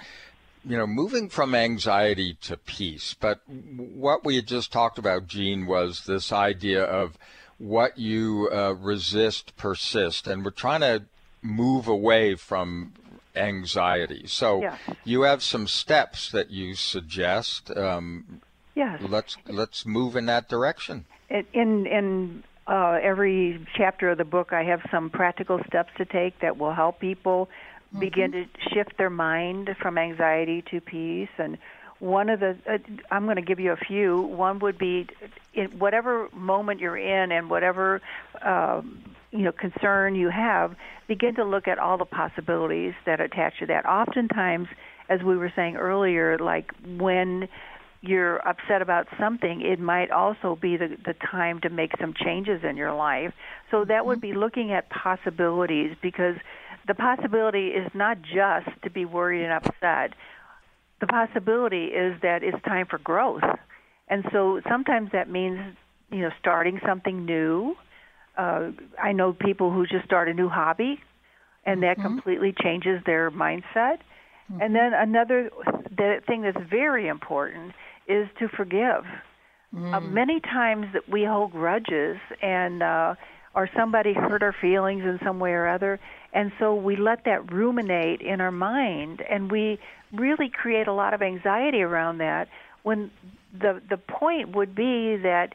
[0.64, 3.16] you know, moving from anxiety to peace.
[3.20, 7.18] But what we had just talked about, Jean, was this idea of
[7.62, 11.04] what you uh, resist persist, and we're trying to
[11.44, 12.94] move away from
[13.36, 14.24] anxiety.
[14.28, 14.80] So yes.
[15.04, 17.76] you have some steps that you suggest.
[17.76, 18.42] Um,
[18.76, 19.00] yes.
[19.02, 21.06] Let's let's move in that direction.
[21.30, 26.40] In in uh, every chapter of the book, I have some practical steps to take
[26.40, 27.48] that will help people
[27.90, 28.00] mm-hmm.
[28.00, 31.30] begin to shift their mind from anxiety to peace.
[31.38, 31.58] And
[32.02, 32.80] one of the uh,
[33.12, 34.22] I'm going to give you a few.
[34.22, 35.08] One would be
[35.54, 38.02] in whatever moment you're in and whatever.
[38.42, 38.82] Uh,
[39.32, 40.76] you know concern you have
[41.08, 44.68] begin to look at all the possibilities that attach to that oftentimes
[45.10, 47.48] as we were saying earlier like when
[48.02, 52.62] you're upset about something it might also be the the time to make some changes
[52.64, 53.32] in your life
[53.70, 56.36] so that would be looking at possibilities because
[56.88, 60.14] the possibility is not just to be worried and upset
[61.02, 63.44] the possibility is that it's time for growth
[64.08, 65.60] and so sometimes that means
[66.12, 67.76] you know starting something new
[68.38, 68.72] uh,
[69.02, 71.00] I know people who just start a new hobby,
[71.66, 72.08] and that mm-hmm.
[72.08, 74.00] completely changes their mindset.
[74.52, 74.62] Mm-hmm.
[74.62, 75.50] And then another
[75.96, 77.74] the thing that's very important
[78.08, 79.04] is to forgive.
[79.76, 79.94] Mm.
[79.94, 83.16] Uh, many times that we hold grudges and uh,
[83.54, 86.00] or somebody hurt our feelings in some way or other,
[86.34, 89.80] and so we let that ruminate in our mind, and we
[90.14, 92.48] really create a lot of anxiety around that.
[92.84, 93.12] When
[93.58, 95.54] the the point would be that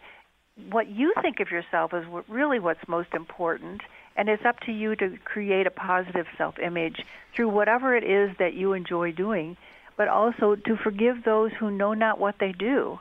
[0.71, 3.83] what you think of yourself is what, really what's most important,
[4.17, 8.37] and it's up to you to create a positive self image through whatever it is
[8.39, 9.57] that you enjoy doing,
[9.97, 12.99] but also to forgive those who know not what they do.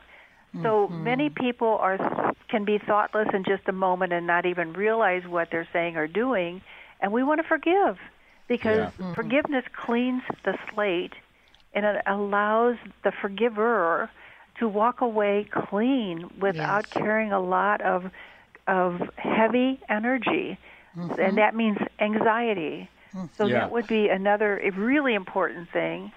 [0.62, 1.04] So mm-hmm.
[1.04, 5.50] many people are can be thoughtless in just a moment and not even realize what
[5.52, 6.62] they're saying or doing,
[7.02, 7.98] and we want to forgive
[8.48, 8.92] because yeah.
[8.92, 9.14] mm-hmm.
[9.14, 11.14] forgiveness cleans the slate
[11.74, 14.10] and it allows the forgiver
[14.60, 16.94] to walk away clean without yes.
[16.94, 18.12] carrying a lot of
[18.68, 20.58] of heavy energy,
[20.98, 21.20] mm-hmm.
[21.20, 22.90] and that means anxiety.
[23.38, 23.60] So yeah.
[23.60, 26.12] that would be another a really important thing.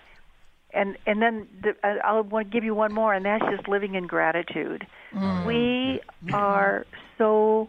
[0.72, 3.94] And and then the, I'll want to give you one more, and that's just living
[3.94, 4.86] in gratitude.
[5.14, 5.46] Mm.
[5.46, 6.00] We
[6.32, 6.84] are
[7.16, 7.68] so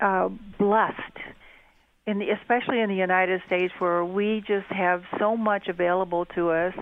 [0.00, 0.28] uh,
[0.58, 1.18] blessed
[2.06, 6.50] in the, especially in the United States, where we just have so much available to
[6.50, 6.74] us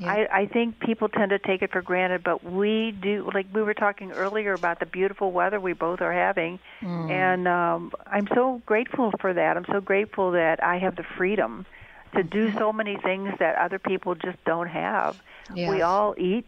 [0.00, 0.12] yeah.
[0.12, 3.28] I, I think people tend to take it for granted, but we do.
[3.34, 7.10] Like we were talking earlier about the beautiful weather we both are having, mm.
[7.10, 9.56] and um, I'm so grateful for that.
[9.56, 11.66] I'm so grateful that I have the freedom
[12.14, 15.20] to do so many things that other people just don't have.
[15.54, 15.70] Yes.
[15.70, 16.46] We all eat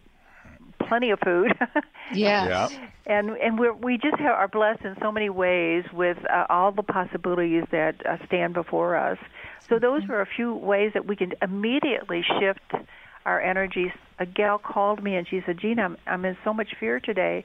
[0.81, 1.53] plenty of food.
[2.13, 2.73] yes.
[2.73, 2.89] Yeah.
[3.07, 6.73] And and we we just have, are blessed in so many ways with uh, all
[6.73, 9.19] the possibilities that uh, stand before us.
[9.69, 10.13] So those mm-hmm.
[10.13, 12.73] are a few ways that we can immediately shift
[13.25, 13.93] our energies.
[14.19, 17.45] A gal called me and she said, "Gina, I'm, I'm in so much fear today,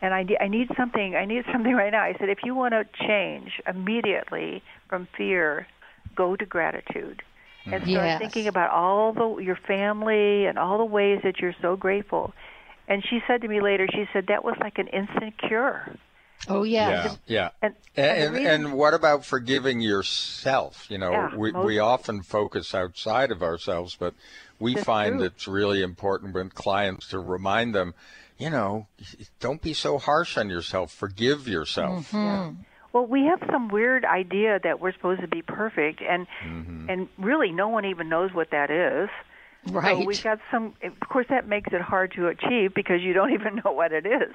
[0.00, 1.16] and I, I need something.
[1.16, 5.66] I need something right now." I said, "If you want to change immediately from fear,
[6.14, 7.22] go to gratitude."
[7.66, 8.18] And start yes.
[8.18, 12.34] thinking about all the your family and all the ways that you're so grateful.
[12.88, 15.96] And she said to me later, she said that was like an instant cure.
[16.48, 17.50] Oh yeah, yeah.
[17.62, 20.86] And and, and, and, what about forgiving yourself?
[20.90, 24.14] You know, yeah, we we often focus outside of ourselves, but
[24.58, 25.26] we That's find true.
[25.26, 27.94] it's really important when clients to remind them,
[28.36, 28.88] you know,
[29.40, 30.92] don't be so harsh on yourself.
[30.92, 32.10] Forgive yourself.
[32.12, 32.16] Mm-hmm.
[32.16, 32.52] Yeah.
[32.94, 36.88] Well, we have some weird idea that we're supposed to be perfect, and mm-hmm.
[36.88, 39.10] and really, no one even knows what that is.
[39.70, 40.02] Right.
[40.02, 40.74] So we got some.
[40.82, 44.06] Of course, that makes it hard to achieve because you don't even know what it
[44.06, 44.34] is,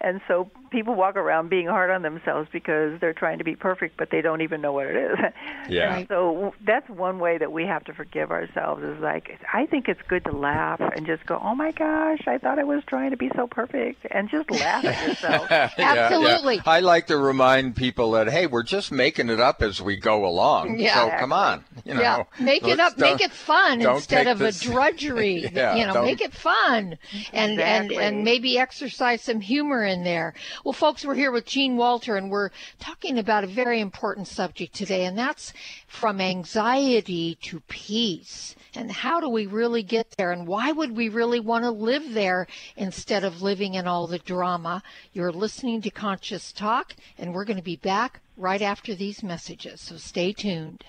[0.00, 3.96] and so people walk around being hard on themselves because they're trying to be perfect,
[3.96, 5.18] but they don't even know what it is.
[5.68, 5.84] Yeah.
[5.84, 6.08] Right.
[6.08, 8.82] So that's one way that we have to forgive ourselves.
[8.82, 12.38] Is like I think it's good to laugh and just go, "Oh my gosh, I
[12.38, 15.48] thought I was trying to be so perfect," and just laugh at yourself.
[15.50, 15.92] Yeah, yeah.
[15.92, 16.60] Absolutely.
[16.66, 20.26] I like to remind people that hey, we're just making it up as we go
[20.26, 20.78] along.
[20.78, 20.94] Yeah.
[20.94, 22.00] So come on, you know.
[22.00, 25.48] yeah, make it up, make it fun instead take of a drudgery.
[25.52, 26.98] Yeah, you know, don't- make it fun,
[27.32, 30.34] and and and maybe exercise some humor in there.
[30.64, 34.74] Well, folks, we're here with Jean Walter, and we're talking about a very important subject
[34.74, 35.52] today, and that's
[35.86, 38.54] from anxiety to peace.
[38.74, 40.30] And how do we really get there?
[40.30, 44.20] And why would we really want to live there instead of living in all the
[44.20, 44.82] drama?
[45.12, 49.80] You're listening to Conscious Talk, and we're going to be back right after these messages.
[49.80, 50.84] So stay tuned.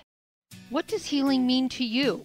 [0.70, 2.24] What does healing mean to you?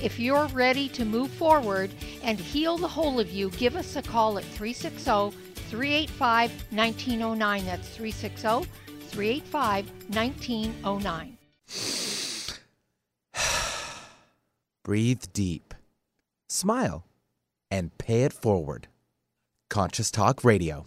[0.00, 1.90] If you're ready to move forward
[2.22, 5.36] and heal the whole of you, give us a call at 360
[5.68, 7.64] 385 1909.
[7.66, 8.70] That's 360
[9.08, 11.38] 385 1909.
[14.84, 15.74] Breathe deep,
[16.48, 17.04] smile,
[17.68, 18.86] and pay it forward.
[19.68, 20.86] Conscious Talk Radio.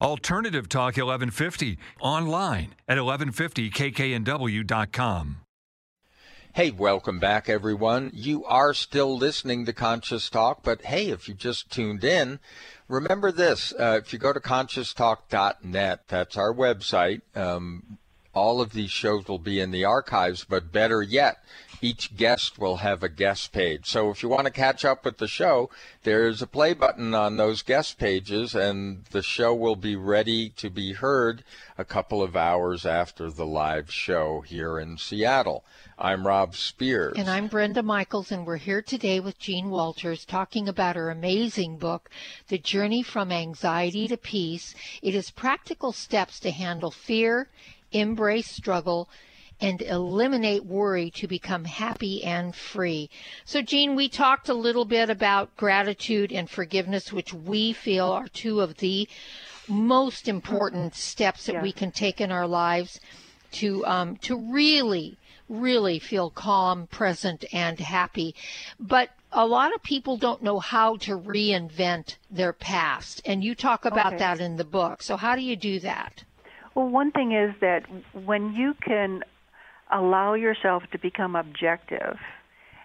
[0.00, 5.36] Alternative Talk 1150 online at 1150kknw.com.
[6.52, 8.10] Hey, welcome back, everyone.
[8.12, 12.40] You are still listening to Conscious Talk, but hey, if you just tuned in,
[12.88, 13.72] remember this.
[13.78, 17.98] Uh, if you go to conscioustalk.net, that's our website, um,
[18.32, 21.36] all of these shows will be in the archives, but better yet,
[21.82, 23.86] each guest will have a guest page.
[23.86, 25.70] So if you want to catch up with the show,
[26.02, 30.70] there's a play button on those guest pages, and the show will be ready to
[30.70, 31.42] be heard
[31.78, 35.64] a couple of hours after the live show here in Seattle.
[35.98, 37.14] I'm Rob Spears.
[37.16, 41.76] And I'm Brenda Michaels, and we're here today with Jean Walters talking about her amazing
[41.76, 42.08] book,
[42.48, 44.74] The Journey from Anxiety to Peace.
[45.02, 47.48] It is practical steps to handle fear,
[47.92, 49.08] embrace struggle,
[49.60, 53.10] and eliminate worry to become happy and free.
[53.44, 58.28] So, Jean, we talked a little bit about gratitude and forgiveness, which we feel are
[58.28, 59.08] two of the
[59.68, 61.62] most important steps that Yeah.
[61.62, 63.00] we can take in our lives
[63.52, 65.16] to um, to really
[65.48, 68.34] really feel calm, present, and happy.
[68.78, 73.84] But a lot of people don't know how to reinvent their past, and you talk
[73.84, 74.18] about Okay.
[74.18, 75.02] that in the book.
[75.02, 76.24] So how do you do that?
[76.74, 77.84] Well, one thing is that
[78.14, 79.24] when you can
[79.92, 82.18] allow yourself to become objective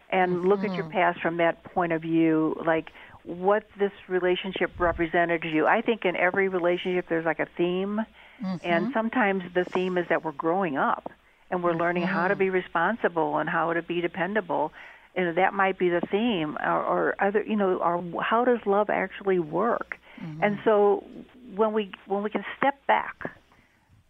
[0.10, 0.94] and look at your mm-hmm.
[0.94, 2.90] past from that point of view, like
[3.24, 5.66] what this relationship represented to you.
[5.66, 8.02] I think in every relationship there's like a theme,
[8.42, 8.94] and mm-hmm.
[8.94, 11.12] sometimes the theme is that we're growing up
[11.50, 12.40] and we're learning how to mm-hmm.
[12.40, 14.72] be responsible and how to be dependable.
[15.16, 18.90] And that might be the theme, or, or other, you know, or how does love
[18.90, 19.98] actually work?
[20.42, 21.04] And so
[21.56, 23.32] when we when we can step back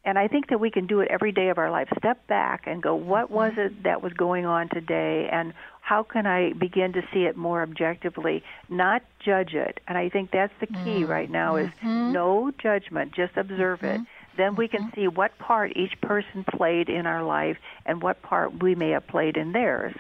[0.05, 1.89] and I think that we can do it every day of our life.
[1.97, 6.25] Step back and go, what was it that was going on today, and how can
[6.25, 9.79] I begin to see it more objectively, not judge it?
[9.87, 11.09] And I think that's the key Mm.
[11.09, 12.11] right now is Mhm.
[12.11, 13.99] no judgment, just observe it.
[14.37, 18.61] Then we can see what part each person played in our life and what part
[18.61, 19.95] we may have played in theirs.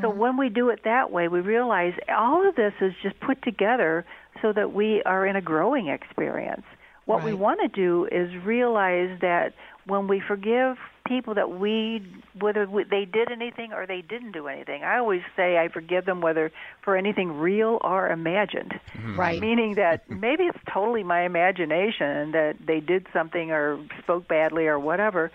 [0.00, 3.42] So when we do it that way, we realize all of this is just put
[3.42, 4.04] together
[4.40, 6.64] so that we are in a growing experience.
[7.06, 9.54] What we want to do is realize that
[9.86, 10.76] when we forgive
[11.06, 12.04] people that we
[12.38, 14.82] whether we, they did anything or they didn't do anything.
[14.82, 16.52] I always say I forgive them whether
[16.82, 18.74] for anything real or imagined.
[18.92, 19.18] Hmm.
[19.18, 19.40] Right.
[19.40, 24.78] Meaning that maybe it's totally my imagination that they did something or spoke badly or
[24.78, 25.30] whatever.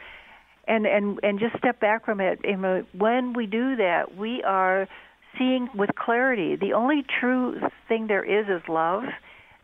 [0.68, 2.40] And and and just step back from it.
[2.44, 4.88] And When we do that, we are
[5.38, 6.56] seeing with clarity.
[6.56, 9.04] The only true thing there is is love.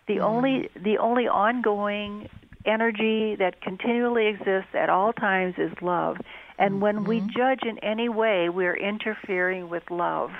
[0.07, 0.23] The mm-hmm.
[0.23, 2.29] only the only ongoing
[2.65, 6.17] energy that continually exists at all times is love.
[6.59, 7.29] And when we mm-hmm.
[7.29, 10.31] judge in any way, we're interfering with love.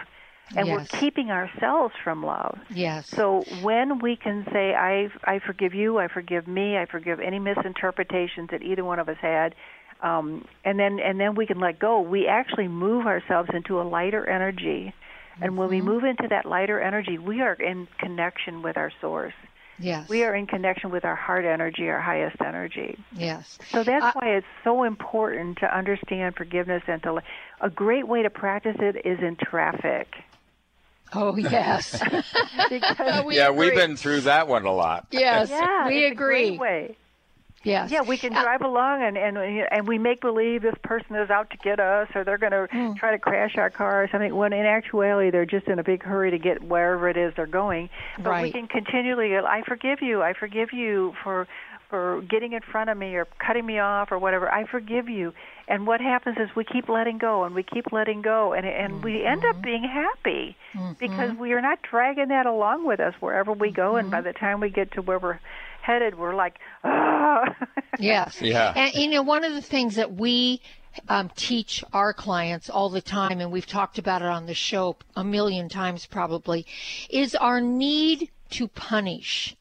[0.56, 0.78] And Yes.
[0.78, 2.58] we're keeping ourselves from love.
[2.70, 3.08] Yes.
[3.08, 7.38] So when we can say, I, I forgive you, I forgive me, I forgive any
[7.38, 9.56] misinterpretations that either one of us had,
[10.02, 12.00] um, and then and then we can let go.
[12.00, 14.94] We actually move ourselves into a lighter energy,
[15.42, 15.88] and when we mm-hmm.
[15.88, 19.34] move into that lighter energy, we are in connection with our source.
[19.80, 20.10] Yes.
[20.10, 22.98] We are in connection with our heart energy, our highest energy.
[23.16, 23.58] Yes.
[23.72, 27.22] So that's Uh, why it's so important to understand forgiveness and to.
[27.60, 30.08] A great way to practice it is in traffic.
[31.14, 32.00] Oh yes.
[32.70, 35.08] Because we yeah, we've been through that one a lot.
[35.12, 36.60] Yes, yeah, we it's agree.
[37.68, 37.90] A great way.
[37.90, 37.92] Yes.
[37.92, 41.30] Yeah, we can Uh, drive along and and and we make believe this person is
[41.30, 42.94] out to get us, or they're going to Hmm.
[42.94, 44.36] try to crash our car or something.
[44.36, 47.46] When in actuality, they're just in a big hurry to get wherever it is they're
[47.46, 47.90] going.
[48.18, 50.22] But we can continually, I forgive you.
[50.24, 51.48] I forgive you for
[51.90, 54.52] for getting in front of me or cutting me off or whatever.
[54.54, 55.34] I forgive you.
[55.70, 59.02] And what happens is we keep letting go and we keep letting go, and and
[59.04, 59.58] we end Mm-hmm.
[59.58, 60.56] up being happy
[61.00, 63.96] because we are not dragging that along with us wherever we go.
[63.96, 64.12] And Mm-hmm.
[64.12, 65.40] by the time we get to where we're
[65.88, 67.56] headed, we're like, ah.
[67.98, 68.42] Yes.
[68.42, 68.74] Yeah.
[68.76, 70.62] And you know, one of the things that we
[71.08, 74.98] um, teach our clients all the time, and we've talked about it on the show
[75.16, 76.66] a million times probably,
[77.10, 79.56] is our need to punish.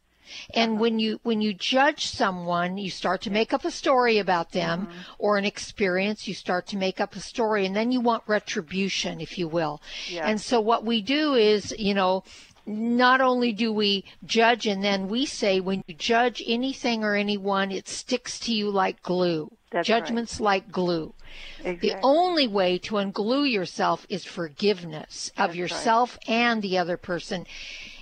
[0.55, 4.51] And when you when you judge someone, you start to make up a story about
[4.51, 6.27] them or an experience.
[6.27, 9.81] You start to make up a story, and then you want retribution, if you will.
[10.09, 10.29] Yeah.
[10.29, 12.25] And so what we do is, you know,
[12.67, 17.71] not only do we judge, and then we say when you judge anything or anyone,
[17.71, 19.51] it sticks to you like glue.
[19.71, 20.01] That's right.
[20.01, 21.15] Judgment's like glue.
[21.61, 21.91] Exactly.
[21.91, 25.57] The only way to unglue yourself is forgiveness of right.
[25.57, 27.47] yourself and the other person.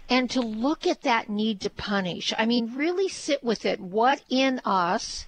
[0.09, 2.33] And to look at that need to punish.
[2.39, 3.81] I mean, really sit with it.
[3.81, 5.27] What in us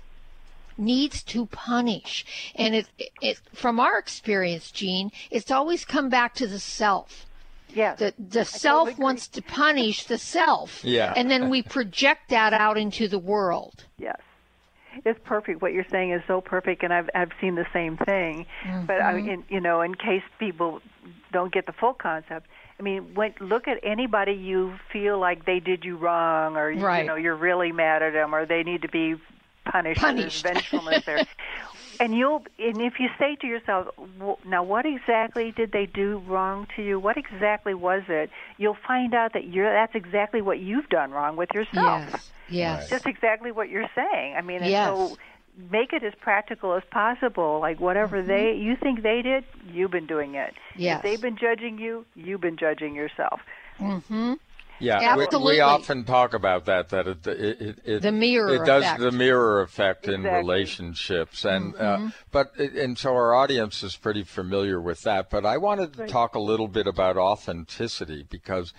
[0.77, 2.25] needs to punish?
[2.55, 2.87] And it,
[3.23, 7.27] it, from our experience, Jean, it's always come back to the self.
[7.77, 7.99] Yes.
[7.99, 9.03] The, the self agree.
[9.03, 10.83] wants to punish the self.
[10.85, 11.13] Yeah.
[11.17, 13.85] And then we project that out into the world.
[13.99, 14.21] Yes.
[15.05, 15.61] It's perfect.
[15.61, 18.47] What you're saying is so perfect, and I've I've seen the same thing.
[18.87, 19.27] But I Mm-hmm.
[19.27, 20.81] mean, you know, in case people
[21.33, 22.47] don't get the full concept,
[22.81, 27.01] I mean, when look at anybody you feel like they did you wrong, or Right.
[27.01, 29.17] you know, you're really mad at them, or they need to be
[29.67, 30.01] punished.
[30.01, 30.43] Punished.
[30.45, 31.27] Vengefulness there.
[32.01, 33.89] And you'll, and if you say to yourself,
[34.19, 36.99] "W- now what exactly did they do wrong to you?
[36.99, 38.31] What exactly was it?
[38.59, 42.21] You'll find out that you're, that's exactly what you've done wrong with yourself Yes.
[42.49, 42.91] Yes.
[42.91, 44.35] just exactly what you're saying.
[44.37, 44.89] I mean, Yes.
[44.89, 45.19] so
[45.71, 47.59] make it as practical as possible.
[47.61, 50.55] Like whatever they you think they did, you've been doing it.
[50.55, 50.81] Mm-hmm.
[50.83, 50.97] Yes.
[50.99, 53.41] If they've been judging you, you've been judging yourself.
[53.81, 54.35] Mm-hmm.
[54.79, 55.55] Yeah, we, Absolutely.
[55.55, 56.91] we often talk about that.
[56.91, 59.01] That it it, it, it The mirror it does effect.
[59.01, 60.39] the mirror effect in Exactly.
[60.41, 62.07] relationships, and Mm-hmm.
[62.07, 65.31] uh, but and so our audience is pretty familiar with that.
[65.31, 68.73] But I wanted to talk a little bit about authenticity because.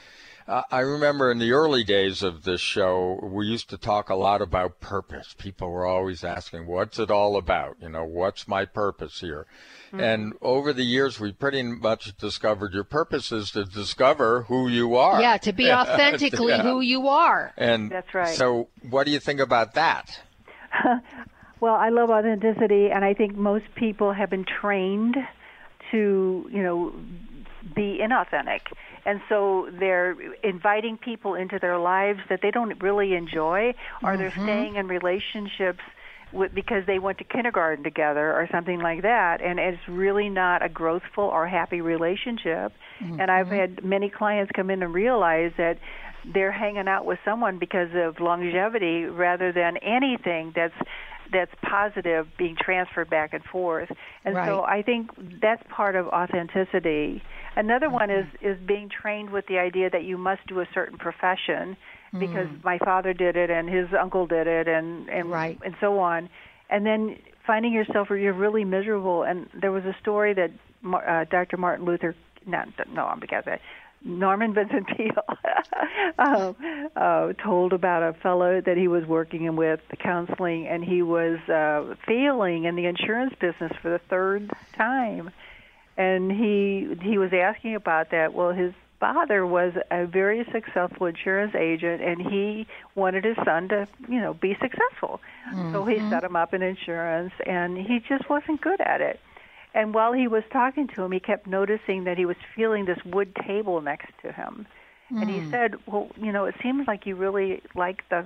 [0.48, 4.16] Uh, I remember in the early days of this show, we used to talk a
[4.16, 5.36] lot about purpose.
[5.38, 9.46] People were always asking, "What's it all about?" You know, "What's my purpose here?"
[9.92, 14.96] And over the years, we pretty much discovered your purpose is to discover who you
[14.96, 15.22] are.
[15.22, 16.62] Yeah, to be authentically Yeah.
[16.62, 17.54] who you are.
[17.58, 18.36] And That's right.
[18.38, 20.22] So, what do you think about that?
[21.60, 25.18] Well, I love authenticity, and I think most people have been trained
[25.90, 26.94] to, you know,
[27.78, 28.64] be inauthentic.
[29.06, 33.74] And so they're inviting people into their lives that they don't really enjoy,
[34.04, 34.44] or they're mm-hmm.
[34.44, 35.80] staying in relationships
[36.34, 40.66] with, because they went to kindergarten together or something like that, and it's really not
[40.66, 42.74] a growthful or happy relationship.
[43.00, 43.56] And I've mm-hmm.
[43.56, 45.78] had many clients come in and realize that
[46.34, 50.80] they're hanging out with someone because of longevity rather than anything that's
[51.32, 53.90] that's positive being transferred back and forth.
[54.26, 54.48] And Right.
[54.48, 55.12] so I think
[55.42, 57.22] that's part of authenticity.
[57.56, 58.48] Another one is Mm-hmm.
[58.48, 61.76] is being trained with the idea that you must do a certain profession
[62.20, 62.64] because Mm.
[62.64, 65.60] my father did it and his uncle did it and and Right.
[65.64, 66.30] and so on.
[66.70, 69.24] And then finding yourself where you're really miserable.
[69.24, 70.52] And there was a story that
[70.86, 71.58] uh, Dr.
[71.58, 72.14] Martin Luther,
[72.46, 73.60] not no, I'm because I,
[74.04, 75.24] Norman Vincent Peale
[76.20, 76.56] um,
[76.96, 81.96] uh, told about a fellow that he was working with counseling, and he was uh,
[82.06, 85.32] failing in the insurance business for the third time.
[85.98, 88.34] And he he was asking about that.
[88.34, 93.88] Well, his father was a very successful insurance agent, and he wanted his son to,
[94.08, 95.20] you know, be successful.
[95.72, 99.20] So he set him up in insurance, and he just wasn't good at it.
[99.74, 103.04] And while he was talking to him, he kept noticing that he was feeling this
[103.06, 104.66] wood table next to him.
[105.10, 105.52] And he hmm.
[105.52, 108.26] said, "Well, you know, it seems like you really like the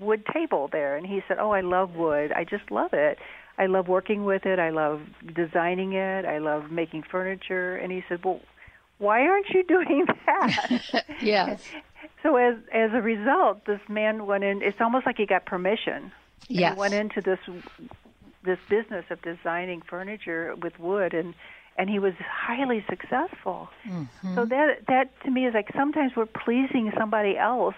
[0.00, 2.32] wood table there." And he said, "Oh, I love wood.
[2.32, 3.18] I just love it.
[3.58, 4.58] I love working with it.
[4.58, 5.02] I love
[5.34, 6.24] designing it.
[6.24, 8.40] I love making furniture." And he said, "Well,
[8.96, 11.62] why aren't you doing that?" Yes.
[12.22, 14.62] so as as a result, this man went in.
[14.62, 16.12] It's almost like he got permission.
[16.48, 16.72] Yes.
[16.72, 17.40] He went into this
[18.44, 21.34] this business of designing furniture with wood and
[21.78, 23.68] and he was highly successful.
[23.88, 24.34] Mm-hmm.
[24.34, 27.76] So that that to me is like sometimes we're pleasing somebody else,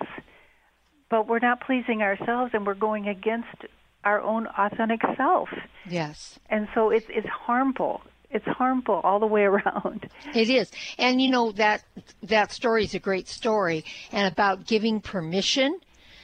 [1.08, 3.66] but we're not pleasing ourselves, and we're going against
[4.04, 5.48] our own authentic self.
[5.88, 6.38] Yes.
[6.50, 8.02] And so it's it's harmful.
[8.30, 10.08] It's harmful all the way around.
[10.34, 10.70] It is.
[10.98, 11.84] And you know that
[12.24, 15.78] that story is a great story and about giving permission.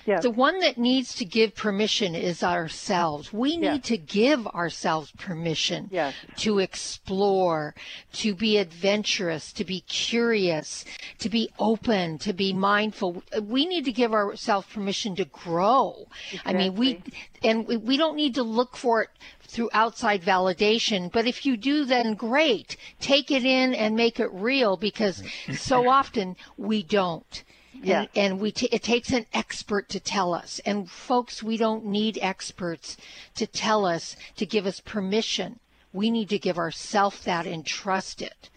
[0.07, 0.23] Yes.
[0.23, 3.33] The one that needs to give permission is ourselves.
[3.33, 3.87] We need Yes.
[3.87, 6.15] to give ourselves permission Yes.
[6.39, 7.75] to explore,
[8.15, 10.85] to be adventurous, to be curious,
[11.19, 13.23] to be open, to be mindful.
[13.43, 16.09] We need to give ourselves permission to grow.
[16.45, 17.03] I mean, we
[17.43, 19.09] and we, we don't need to look for it
[19.43, 22.77] through outside validation, but if you do then great.
[23.01, 25.23] Take it in and make it real because
[25.57, 27.43] so often we don't.
[27.83, 28.01] Yeah.
[28.01, 30.61] And, and we t- it takes an expert to tell us.
[30.65, 32.97] And folks, we don't need experts
[33.37, 35.61] to tell us, to give us permission.
[35.93, 38.51] We need to give ourselves that and trust it.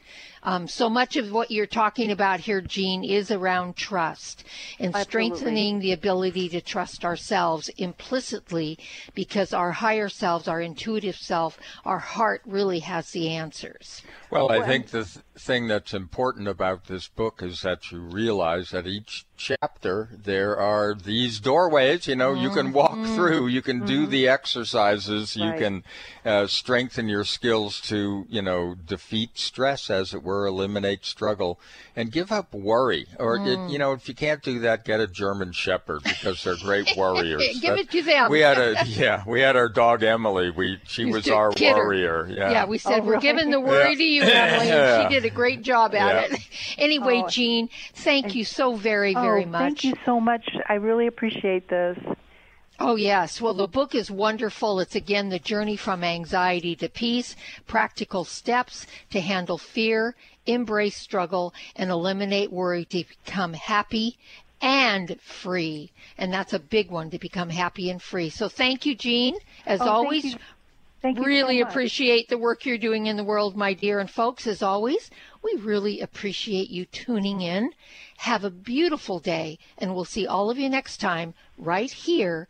[0.43, 4.43] Um, so much of what you're talking about here, Jean, is around trust
[4.79, 5.03] and Absolutely.
[5.03, 8.77] strengthening the ability to trust ourselves implicitly
[9.15, 14.01] because our higher selves, our intuitive self, our heart really has the answers.
[14.29, 18.71] Well, I think the th- thing that's important about this book is that you realize
[18.71, 22.07] that each chapter there are these doorways.
[22.07, 25.83] You know, you can walk through, you can do the exercises, you can
[26.25, 31.59] uh, strengthen your skills to, you know, defeat stress, as it were, eliminate struggle,
[31.95, 33.05] and give up worry.
[33.19, 36.55] Or, it, you know, if you can't do that, get a German Shepherd because they're
[36.57, 37.41] great warriors.
[37.61, 38.31] Give That- it to them.
[38.31, 40.49] We had a yeah, we had our dog Emily.
[40.51, 41.83] We she Used was our kid her.
[41.83, 42.27] warrior.
[42.29, 42.51] Yeah.
[42.51, 43.21] Yeah, we said Oh, we're really?
[43.21, 43.95] giving the worry Yeah.
[43.95, 46.35] to you, Emily, and she did a great job at Yeah.
[46.35, 46.41] it.
[46.77, 47.29] Anyway, Oh.
[47.29, 49.61] Jean, thank you so very, very oh, much.
[49.61, 50.49] Thank you so much.
[50.67, 51.97] I really appreciate this.
[52.85, 53.39] Oh, yes.
[53.39, 54.81] Well, the book is wonderful.
[54.81, 57.33] It's again the journey from anxiety to peace,
[57.65, 60.15] practical steps to handle fear,
[60.45, 64.17] embrace struggle, and eliminate worry to become happy
[64.61, 65.91] and free.
[66.17, 68.29] And that's a big one to become happy and free.
[68.29, 69.37] So thank you, Jean.
[69.65, 70.39] As Oh, thank always, you.
[71.01, 71.69] Thank you really much.
[71.69, 73.99] appreciate the work you're doing in the world, my dear.
[73.99, 75.09] And folks, as always,
[75.41, 77.71] we really appreciate you tuning in.
[78.17, 82.49] Have a beautiful day, and we'll see all of you next time right here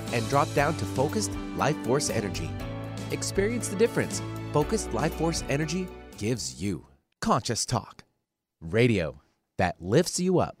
[0.13, 2.49] and drop down to Focused Life Force Energy.
[3.11, 4.21] Experience the difference
[4.53, 5.87] Focused Life Force Energy
[6.17, 6.85] gives you.
[7.21, 8.03] Conscious Talk,
[8.59, 9.21] radio
[9.57, 10.60] that lifts you up.